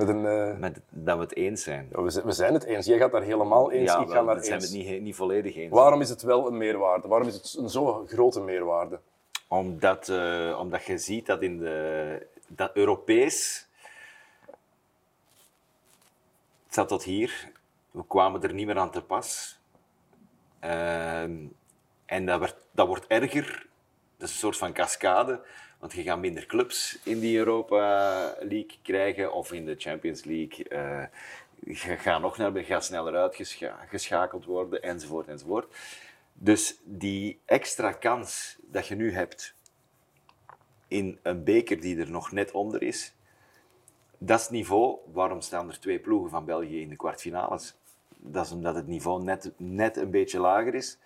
[0.01, 1.89] Met een, eh, met dat we het eens zijn.
[1.93, 2.87] ja, we, zijn, we zijn het eens.
[2.87, 3.91] Jij gaat daar helemaal eens.
[3.91, 4.75] ja, ik ga daar dan zijn we eens.
[4.75, 5.73] het niet, niet volledig eens.
[5.73, 7.09] Waarom is het wel een meerwaarde?
[7.09, 9.01] Waarom is het een zo grote meerwaarde?
[9.49, 13.67] Omdat, eh, omdat je ziet dat in de, dat Europees.
[16.65, 17.51] Het zat tot hier.
[17.91, 19.59] We kwamen er niet meer aan te pas.
[20.59, 21.37] Ehm,
[22.07, 23.67] en dat, werd, dat wordt erger
[24.17, 25.41] Dat is een soort van cascade.
[25.81, 27.79] Want je gaat minder clubs in die Europa
[28.41, 30.69] League krijgen of in de Champions League.
[30.69, 31.05] Eh,
[31.65, 35.75] je gaat nog naar, je gaat sneller uitgeschakeld worden, enzovoort, enzovoort.
[36.33, 39.55] Dus die extra kans dat je nu hebt
[40.89, 43.15] in een beker die er nog net onder is,
[44.19, 44.99] dat is het niveau.
[45.13, 47.75] Waarom staan er twee ploegen van België in de kwartfinales?
[48.17, 50.99] Dat is omdat het niveau net, net een beetje lager is.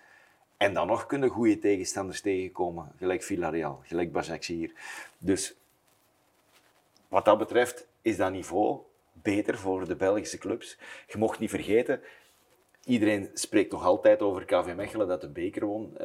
[0.57, 4.71] En dan nog kunnen goede tegenstanders tegenkomen, gelijk Villarreal, gelijk hier.
[5.17, 5.55] Dus
[7.07, 8.79] wat dat betreft is dat niveau
[9.11, 10.77] beter voor de Belgische clubs.
[11.07, 12.01] Je mocht niet vergeten,
[12.83, 15.99] iedereen spreekt nog altijd over KV Mechelen dat de beker won, uh,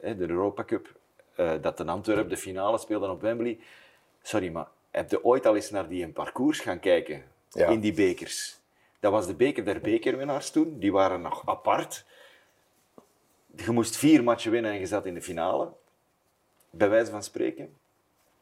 [0.00, 0.98] de Europa Cup,
[1.36, 3.58] uh, dat de Antwerpen de finale speelden op Wembley.
[4.22, 8.58] Sorry, maar heb je ooit al eens naar die parcours gaan kijken in die bekers?
[9.00, 12.04] Dat was de beker der bekerwinnaars toen, die waren nog apart
[13.56, 15.68] je moest vier matchen winnen en je zat in de finale,
[16.70, 17.74] bij wijze van spreken.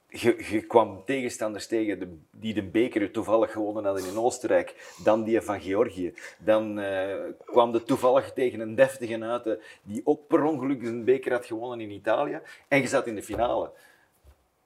[0.09, 5.41] Je, je kwam tegenstanders tegen die de beker toevallig gewonnen hadden in Oostenrijk, dan die
[5.41, 6.15] van Georgië.
[6.39, 11.33] Dan uh, kwam er toevallig tegen een deftige uit die ook per ongeluk een beker
[11.33, 12.41] had gewonnen in Italië.
[12.69, 13.71] En je zat in de finale.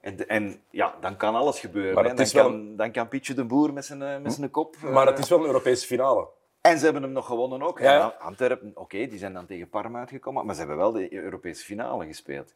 [0.00, 1.94] En, en, ja, dan kan alles gebeuren.
[1.94, 4.76] Maar dan, kan, dan kan Pietje de Boer met zijn, eh, met zijn kop...
[4.80, 6.28] Maar het is wel een Europese finale.
[6.68, 7.78] En ze hebben hem nog gewonnen ook.
[7.78, 8.14] Ja.
[8.18, 12.06] Antwerpen, oké, die zijn dan tegen Parma uitgekomen, maar ze hebben wel de Europese finale
[12.06, 12.54] gespeeld.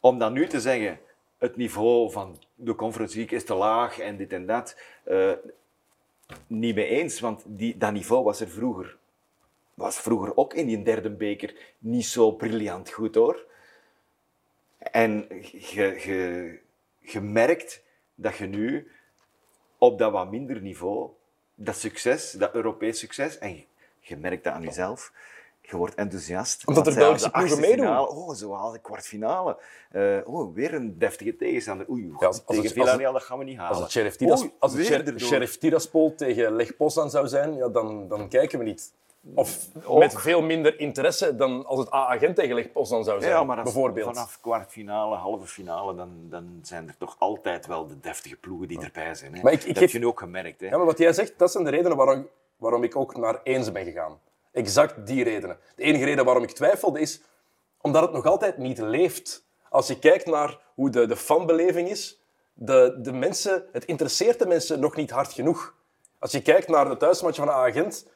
[0.00, 1.00] Om dan nu te zeggen,
[1.38, 4.76] het niveau van de Conference League is te laag en dit en dat,
[5.08, 5.32] uh,
[6.46, 8.96] niet mee eens, want die, dat niveau was er vroeger,
[9.74, 13.46] was vroeger ook in die derde beker niet zo briljant goed hoor.
[14.78, 15.26] En
[17.00, 17.82] je merkt
[18.14, 18.90] dat je nu
[19.78, 21.10] op dat wat minder niveau
[21.60, 23.64] dat succes, dat Europees succes, en
[24.00, 25.12] je, merkt dat aan jezelf,
[25.60, 26.66] je wordt enthousiast.
[26.66, 27.98] Omdat er Belgische ploegen meedoen.
[27.98, 29.58] Oh, zo haal de kwartfinale.
[29.92, 31.90] Uh, oh, weer een deftige tegenstander.
[31.90, 33.72] Oei, ja, als, tegen Villarreal, dat gaan we niet halen.
[33.72, 38.08] Als het Sheriff, Tiras, als het Sheriff Tiraspol tegen Leg Poznan zou zijn, ja, dan,
[38.08, 38.92] dan kijken we niet.
[39.34, 39.68] Of
[39.98, 44.06] met veel minder interesse dan als het A-agent tegen Poznan zou zijn, ja, maar bijvoorbeeld.
[44.06, 48.80] Vanaf kwartfinale, halve finale, dan, dan zijn er toch altijd wel de deftige ploegen die
[48.80, 49.34] erbij zijn.
[49.34, 49.42] Hè?
[49.42, 50.60] Maar ik, ik dat heb je nu ook gemerkt.
[50.60, 50.66] Hè?
[50.66, 53.72] Ja, maar wat jij zegt, dat zijn de redenen waarom, waarom ik ook naar eens
[53.72, 54.18] ben gegaan.
[54.52, 55.58] Exact die redenen.
[55.74, 57.20] De enige reden waarom ik twijfelde is
[57.80, 59.44] omdat het nog altijd niet leeft.
[59.68, 62.20] Als je kijkt naar hoe de, de fanbeleving is,
[62.52, 65.74] de, de mensen, het interesseert de mensen nog niet hard genoeg.
[66.18, 68.06] Als je kijkt naar de thuismatch van een agent,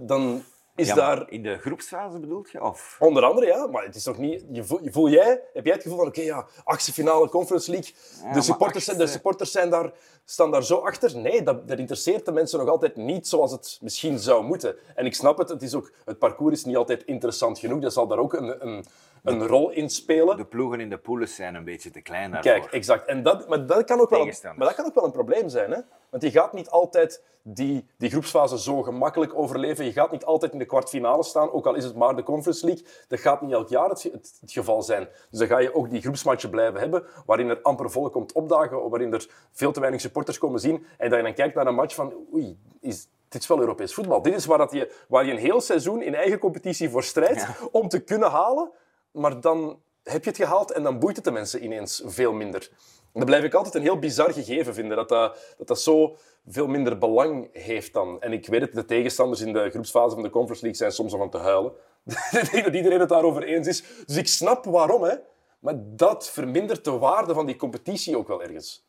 [0.00, 0.44] dan
[0.76, 1.30] is daar...
[1.30, 2.62] In de groepsfase bedoelt je?
[2.62, 2.96] Of?
[3.00, 3.66] Onder andere, ja.
[3.66, 4.44] Maar het is nog niet...
[4.50, 7.94] Je voel, voel jij, heb jij het gevoel van, oké, ja, achtste finale Conference League,
[8.32, 9.92] de, supporters, zijn, de supporters zijn daar,
[10.24, 11.18] staan daar zo achter?
[11.18, 14.76] Nee, dat, dat interesseert de mensen nog altijd niet zoals het misschien zou moeten.
[14.94, 17.80] En ik snap het, het, is ook, het parcours is niet altijd interessant genoeg.
[17.80, 18.84] Dat zal daar ook een, een,
[19.22, 20.36] een rol in spelen.
[20.36, 22.52] De ploegen in de poules zijn een beetje te klein daarvoor.
[22.52, 23.06] Kijk, exact.
[23.06, 25.70] En dat, maar, dat kan ook wel, maar dat kan ook wel een probleem zijn.
[25.70, 25.80] Hè?
[26.10, 29.84] Want je gaat niet altijd die, die groepsfase zo gemakkelijk overleven.
[29.84, 32.86] Je gaat niet altijd de kwartfinale staan, ook al is het maar de Conference League.
[33.08, 34.02] Dat gaat niet elk jaar het,
[34.40, 35.08] het, geval zijn.
[35.30, 38.90] Dus dan ga je ook die groepsmatchen blijven hebben, waarin er amper volk komt opdagen,
[38.90, 40.86] waarin er veel te weinig supporters komen zien.
[40.98, 43.94] En dat je dan kijkt naar een match van, oei, is, dit is wel Europees
[43.94, 44.22] voetbal.
[44.22, 47.46] Dit is waar, dat je, waar je een heel seizoen in eigen competitie voor strijdt
[47.70, 48.70] om te kunnen halen.
[49.10, 52.70] Maar dan heb je het gehaald en dan boeit het de mensen ineens veel minder.
[53.12, 56.16] Dat blijf ik altijd een heel bizar gegeven vinden, dat dat, dat, dat zo
[56.48, 58.20] veel minder belang heeft dan.
[58.20, 61.12] En ik weet het, de tegenstanders in de groepsfase van de Conference League zijn soms
[61.12, 61.72] om van te huilen.
[62.42, 63.84] ik denk dat iedereen het daarover eens is.
[64.06, 65.14] Dus ik snap waarom, hè.
[65.58, 68.84] Maar dat vermindert de waarde van die competitie ook wel ergens.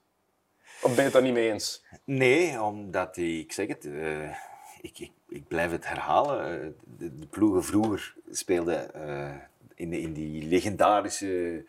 [0.82, 1.84] Of ben je het daar niet mee eens?
[2.04, 4.30] Nee, omdat, ik zeg het, uh,
[4.82, 6.62] ik, ik, ik, blijf het herhalen.
[6.62, 9.36] Eh, de, ploegen vroeger speelden uh,
[9.76, 11.66] in, in die legendarische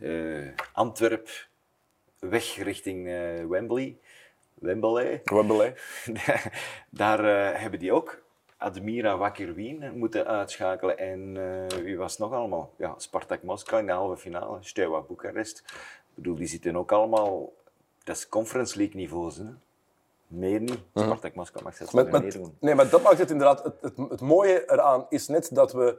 [0.00, 1.28] uh, Antwerp
[2.18, 3.98] weg richting uh, Wembley.
[4.54, 5.20] Wembley.
[5.24, 5.74] Wembley.
[6.90, 8.22] Daar uh, hebben die ook
[8.56, 10.98] Admira Wakker Wien moeten uitschakelen.
[10.98, 11.34] En
[11.82, 12.72] wie was het nog allemaal?
[12.76, 14.58] Ja, Spartak Moskou in de halve finale.
[14.60, 15.62] Steaua Boekarest.
[16.14, 17.52] Ik bedoel, die zitten ook allemaal...
[18.04, 19.44] Dat is Conference League niveau, hè?
[20.26, 20.78] Meer niet.
[20.92, 21.04] Mhm.
[21.04, 22.56] Spartak Moskou mag zelfs niet meer doen.
[22.60, 23.62] Nee, maar dat maakt het inderdaad...
[23.62, 25.98] Het, het, het mooie eraan is net dat we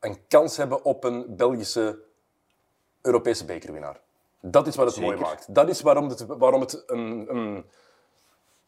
[0.00, 1.98] een kans hebben op een Belgische
[3.02, 4.00] Europese bekerwinnaar.
[4.40, 5.54] Dat is wat het mooi maakt.
[5.54, 7.64] Dat is waarom het, waarom het een, een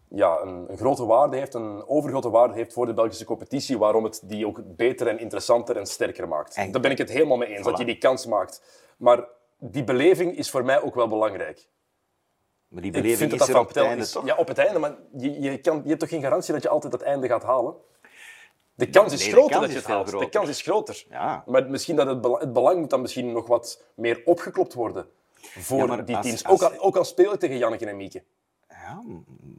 [0.08, 4.04] ja, een, een, grote waarde heeft, een overgrote waarde heeft voor de Belgische competitie, waarom
[4.04, 6.54] het die ook beter en interessanter en sterker maakt.
[6.54, 8.62] Daar ben ik het helemaal mee eens, dat je die kans maakt.
[8.96, 9.24] Maar
[9.58, 11.68] die beleving is voor mij ook wel belangrijk.
[12.68, 14.26] Maar die beleving is er op het einde, toch?
[14.26, 16.68] Ja, op het einde, maar je, je, kan, je hebt toch geen garantie dat je
[16.68, 17.74] altijd het einde gaat halen?
[18.80, 20.10] De kans is Nee, groter kans dat je het haalt.
[20.18, 21.04] De kans is groter.
[21.10, 21.42] Ja.
[21.46, 25.08] Maar misschien dat het, bela- het belang moet dan misschien nog wat meer opgeklopt worden
[25.36, 26.44] voor Ja, die als- teams.
[26.44, 28.22] als- Ook, al, ook al spelen tegen Janneke en Mieke.
[28.68, 29.02] Ja,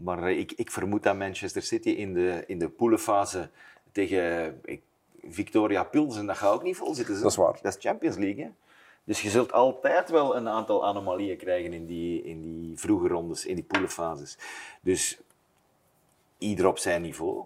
[0.04, 3.50] maar ik, ik vermoed dat Manchester City in de, in de poelenfase
[3.92, 4.82] tegen ik,
[5.30, 7.22] Victoria Pilsen, dat gaat ook niet vol zitten.
[7.22, 7.60] Dat is waar.
[7.62, 8.44] Dat is Champions League.
[8.44, 8.50] Hè?
[9.04, 13.46] Dus je zult altijd wel een aantal anomalieën krijgen in die, in die vroege rondes,
[13.46, 14.38] in die poelenfases.
[14.82, 15.20] Dus
[16.38, 17.44] ieder op zijn niveau.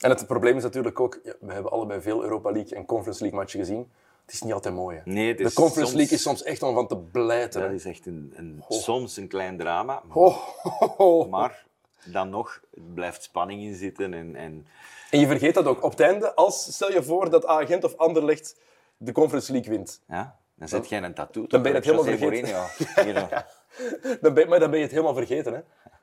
[0.00, 3.20] En het probleem is natuurlijk ook, ja, we hebben allebei veel Europa League en Conference
[3.20, 3.90] League matchen gezien.
[4.24, 4.96] Het is niet altijd mooi.
[4.96, 5.10] Hè?
[5.10, 7.60] Nee, de Conference soms- League is soms echt om van te blijten.
[7.60, 7.74] Dat hè.
[7.74, 10.02] is echt een, een, soms een klein drama.
[10.12, 11.30] Oh, oh, oh.
[11.30, 11.64] Maar
[12.04, 14.14] dan nog, het blijft spanning in zitten.
[14.14, 14.66] En, en
[15.10, 15.82] En je vergeet dat ook.
[15.82, 18.56] Op het einde, als, stel je voor dat Agent of Anderlecht
[18.96, 20.00] de Conference League wint.
[20.08, 21.46] ja, dan zet jij een tattoo.
[21.46, 22.68] Dan ben je het helemaal vergeten.
[24.20, 25.52] Dan ben, maar dan ben je het helemaal vergeten.
[25.52, 25.60] Hè?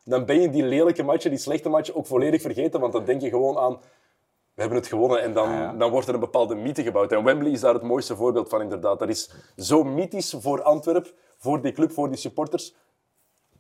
[0.10, 2.80] Dan ben je die lelijke matchen, die slechte matchen ook volledig vergeten.
[2.80, 3.74] Want dan denk je gewoon aan,
[4.54, 5.22] we hebben het gewonnen.
[5.22, 5.74] En dan, Ah, ja.
[5.74, 7.12] dan wordt er een bepaalde mythe gebouwd.
[7.12, 9.00] En Wembley is daar het mooiste voorbeeld van, inderdaad.
[9.00, 12.76] Dat is zo mythisch voor Antwerpen, voor die club, voor die supporters.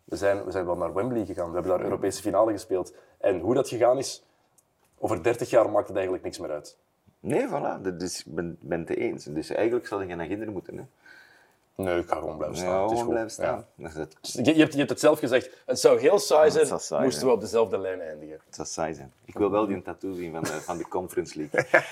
[0.03, 1.47] We zijn, we zijn wel naar Wembley gegaan.
[1.47, 2.93] We hebben daar Europese finale gespeeld.
[3.17, 4.23] En hoe dat gegaan is,
[4.99, 6.77] over 30 jaar maakt het eigenlijk niks meer uit.
[7.19, 7.81] Nee, voilà.
[7.81, 9.23] Dat is, ik ben, ben het eens.
[9.23, 10.77] Dus eigenlijk zou je naar kinderen moeten.
[10.77, 10.83] Hè.
[11.77, 12.69] Nee, ik ga gewoon blijven staan.
[12.69, 13.09] Ja, Het is gewoon goed.
[13.09, 13.65] blijven staan.
[13.75, 14.15] Dat, is het.
[14.21, 14.41] Ja.
[14.43, 15.49] Je, je, hebt, je hebt het zelf gezegd.
[15.65, 17.25] Het zou heel saai zijn, saai moesten zijn.
[17.25, 18.39] we op dezelfde lijn eindigen.
[18.45, 19.13] Het zou saai zijn.
[19.25, 21.59] Ik wil wel die tattoo zien van de, van de Conference League.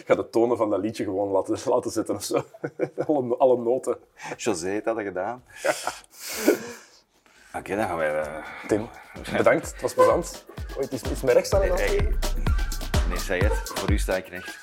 [0.00, 2.44] Ik ga de tonen van dat liedje gewoon laten, laten zitten of zo.
[3.06, 3.96] alle, alle noten.
[4.36, 5.44] José heeft dat gedaan.
[7.54, 8.20] Oké, dan gaan wij...
[8.20, 8.88] eh, Tim,
[9.36, 9.72] bedankt.
[9.72, 10.44] Het was plezant.
[10.78, 11.78] Het is, is mijn rechts staan en dan?
[13.08, 13.52] nee, zei het.
[13.74, 14.58] Voor u sta ik recht.